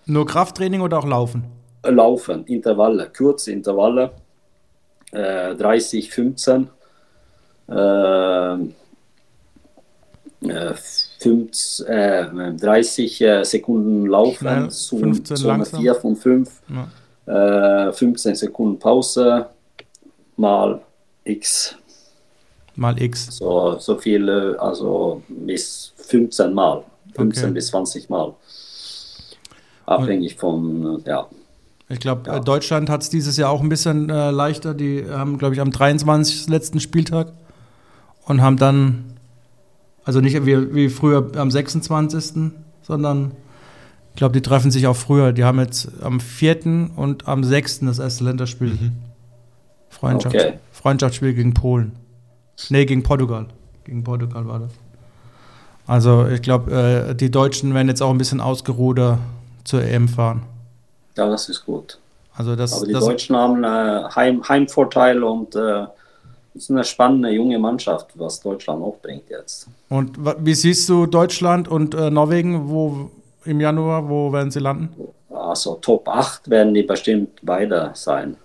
[0.08, 1.46] Nur Krafttraining oder auch Laufen?
[1.84, 4.12] Laufen, Intervalle, kurze Intervalle,
[5.12, 6.68] 30, 15.
[7.68, 8.58] Äh,
[11.20, 16.62] 5, äh, 30 äh, Sekunden laufen, Schnell, 15 Zone 4 von 5,
[17.28, 17.92] ja.
[17.92, 19.48] 15 Sekunden Pause,
[20.38, 20.80] mal
[21.24, 21.76] X.
[22.76, 23.38] Mal X.
[23.38, 26.84] So, so viele, also bis 15 Mal.
[27.16, 27.54] 15 Okay.
[27.54, 28.34] bis 20 Mal.
[29.86, 31.28] Abhängig von, äh, ja.
[31.90, 32.38] Ich glaube, Ja.
[32.38, 34.74] äh, Deutschland hat es dieses Jahr auch ein bisschen äh, leichter.
[34.74, 36.48] Die haben, glaube ich, am 23.
[36.50, 37.34] letzten Spieltag
[38.26, 39.06] und haben dann,
[40.04, 43.32] also nicht wie, wie früher am 26., sondern
[44.12, 45.34] ich glaube, die treffen sich auch früher.
[45.34, 46.90] Die haben jetzt am 4.
[46.96, 47.82] und am 6.
[47.82, 48.92] das erste Länderspiel.
[49.90, 50.54] Freundschafts Okay.
[50.72, 51.92] Freundschaftsspiel gegen Polen.
[52.70, 53.48] Nee, gegen Portugal.
[53.84, 54.72] Gegen Portugal war das.
[55.88, 59.20] Also ich glaube, äh, die Deutschen werden jetzt auch ein bisschen ausgeruhter
[59.66, 60.44] zur EM fahren.
[61.18, 62.00] Ja, das ist gut.
[62.34, 65.84] Also das, Aber die das Deutschen haben äh, Heim, Heimvorteil und äh,
[66.54, 69.68] es ist eine spannende junge Mannschaft, was Deutschland auch bringt jetzt.
[69.90, 73.12] Und wie siehst du Deutschland und äh, Norwegen, wo
[73.44, 74.90] im Januar, wo werden sie landen?
[75.30, 78.38] Also Top 8 werden die bestimmt beide sein.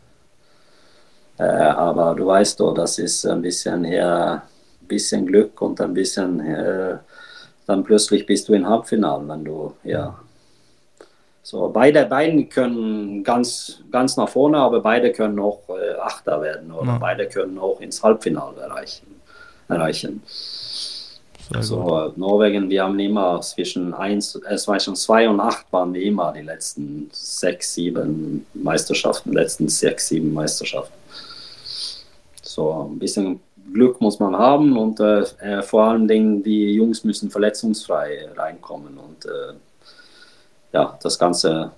[1.39, 4.43] Äh, aber du weißt doch, das ist ein bisschen her,
[4.87, 6.99] bisschen Glück und ein bisschen, äh,
[7.66, 10.18] dann plötzlich bist du im Halbfinale, wenn du, ja.
[11.51, 16.70] So, beide, beiden können ganz, ganz nach vorne, aber beide können auch äh, Achter werden
[16.70, 16.98] oder Ja.
[16.98, 19.07] beide können auch ins Halbfinale erreichen.
[19.68, 20.22] erreichen.
[20.28, 21.64] Sehr gut.
[21.64, 26.03] So, äh, Norwegen, wir haben immer zwischen 1, äh, zwischen 2 und 8 waren wir
[26.03, 30.94] immer die letzten 6, 7 Meisterschaften, letzten 6, 7 Meisterschaften.
[32.42, 33.40] So, ein bisschen
[33.72, 38.98] Glück muss man haben und äh, äh, vor allen Dingen die Jungs müssen verletzungsfrei reinkommen
[38.98, 39.55] und äh,
[40.73, 41.73] ja, das ganze,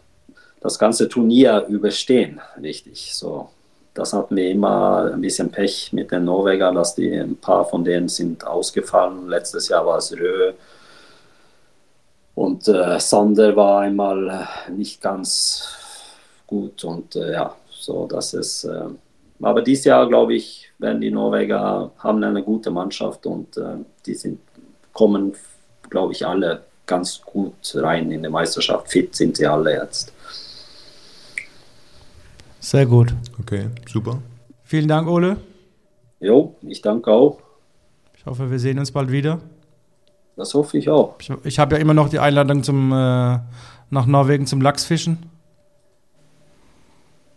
[0.60, 3.14] das ganze Turnier überstehen, richtig.
[3.14, 3.48] So,
[3.94, 7.84] das hatten wir immer ein bisschen Pech mit den Norwegern, dass die ein paar von
[7.84, 9.28] denen sind ausgefallen.
[9.28, 10.52] Letztes Jahr war es Rö
[12.34, 14.28] und äh, Sander war einmal
[14.68, 15.68] äh, nicht ganz
[16.46, 18.64] gut und äh, ja, so das ist.
[18.64, 18.84] Äh,
[19.42, 23.76] aber dieses Jahr glaube ich, werden die Norweger haben eine gute Mannschaft und äh,
[24.06, 24.40] die sind
[24.92, 25.34] kommen,
[25.90, 28.90] glaube ich, alle ganz gut rein in die Meisterschaft.
[28.90, 30.12] Fit sind sie alle jetzt.
[32.60, 33.14] Sehr gut.
[33.40, 34.22] Okay, super.
[34.64, 35.36] Vielen Dank, Ole.
[36.20, 37.40] Jo, ich danke auch.
[38.16, 39.40] Ich hoffe, wir sehen uns bald wieder.
[40.36, 41.16] Das hoffe ich auch.
[41.20, 43.38] Ich, ich habe ja immer noch die Einladung zum, äh,
[43.90, 45.18] nach Norwegen zum Lachsfischen.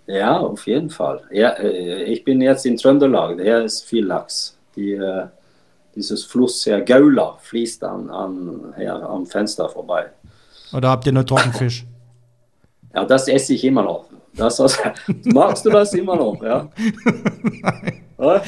[0.08, 1.24] Ja, auf jeden Fall.
[1.32, 4.58] Ja, äh, ich bin jetzt in Trøndelag, der ist viel Lachs.
[4.76, 5.26] Die, äh,
[5.96, 10.08] dieses Fluss hier, Gaula, fließt an, an, her, am Fenster vorbei.
[10.74, 11.86] Oder habt ihr nur Trockenfisch?
[12.94, 14.06] Ja, das esse ich immer noch.
[14.34, 14.78] Das, das,
[15.26, 16.70] magst du das immer noch, ja?
[18.18, 18.42] Nein.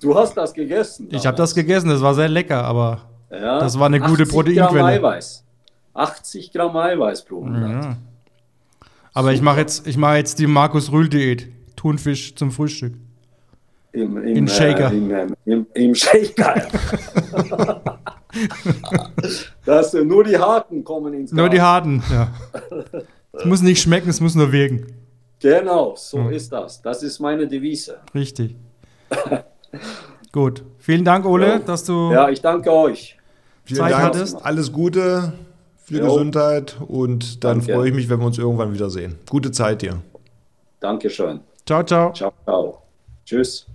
[0.00, 1.08] Du hast das gegessen.
[1.10, 4.28] Ich habe das gegessen, das war sehr lecker, aber Ja, das war eine gute 80
[4.28, 4.84] Gramm Proteinquelle.
[4.84, 5.44] Eiweiß.
[5.94, 7.70] 80 Gramm Eiweiß pro 100.
[7.84, 7.96] ja.
[9.12, 11.48] Aber ich mache jetzt, ich mache jetzt die Markus Rühl Diät.
[11.76, 12.94] Thunfisch zum Frühstück.
[13.92, 14.90] Im, im, In Shaker.
[14.92, 16.54] Äh, im, ähm, im, Im Shaker.
[19.66, 22.28] äh, nur die Harten kommen ins Nur die harten, ja.
[23.32, 24.86] Es muss nicht schmecken, es muss nur wirken.
[25.40, 26.82] Genau, so ist das.
[26.82, 27.98] Das ist meine Devise.
[28.14, 28.56] Richtig.
[30.32, 30.64] Gut.
[30.78, 31.58] Vielen Dank, Ole, Ja.
[31.58, 32.12] dass du.
[32.12, 33.16] Ja, ich danke euch.
[33.64, 34.02] Vielen Zeit Dank.
[34.04, 34.44] hattest.
[34.44, 35.32] Alles Gute
[35.84, 36.04] für Jo.
[36.04, 37.72] Gesundheit und dann Danke.
[37.72, 39.18] freue ich mich, wenn wir uns irgendwann wiedersehen.
[39.28, 40.00] Gute Zeit dir.
[40.78, 41.40] Dankeschön.
[41.66, 42.12] Ciao, ciao.
[42.12, 42.82] Ciao, ciao.
[43.24, 43.66] Tschüss.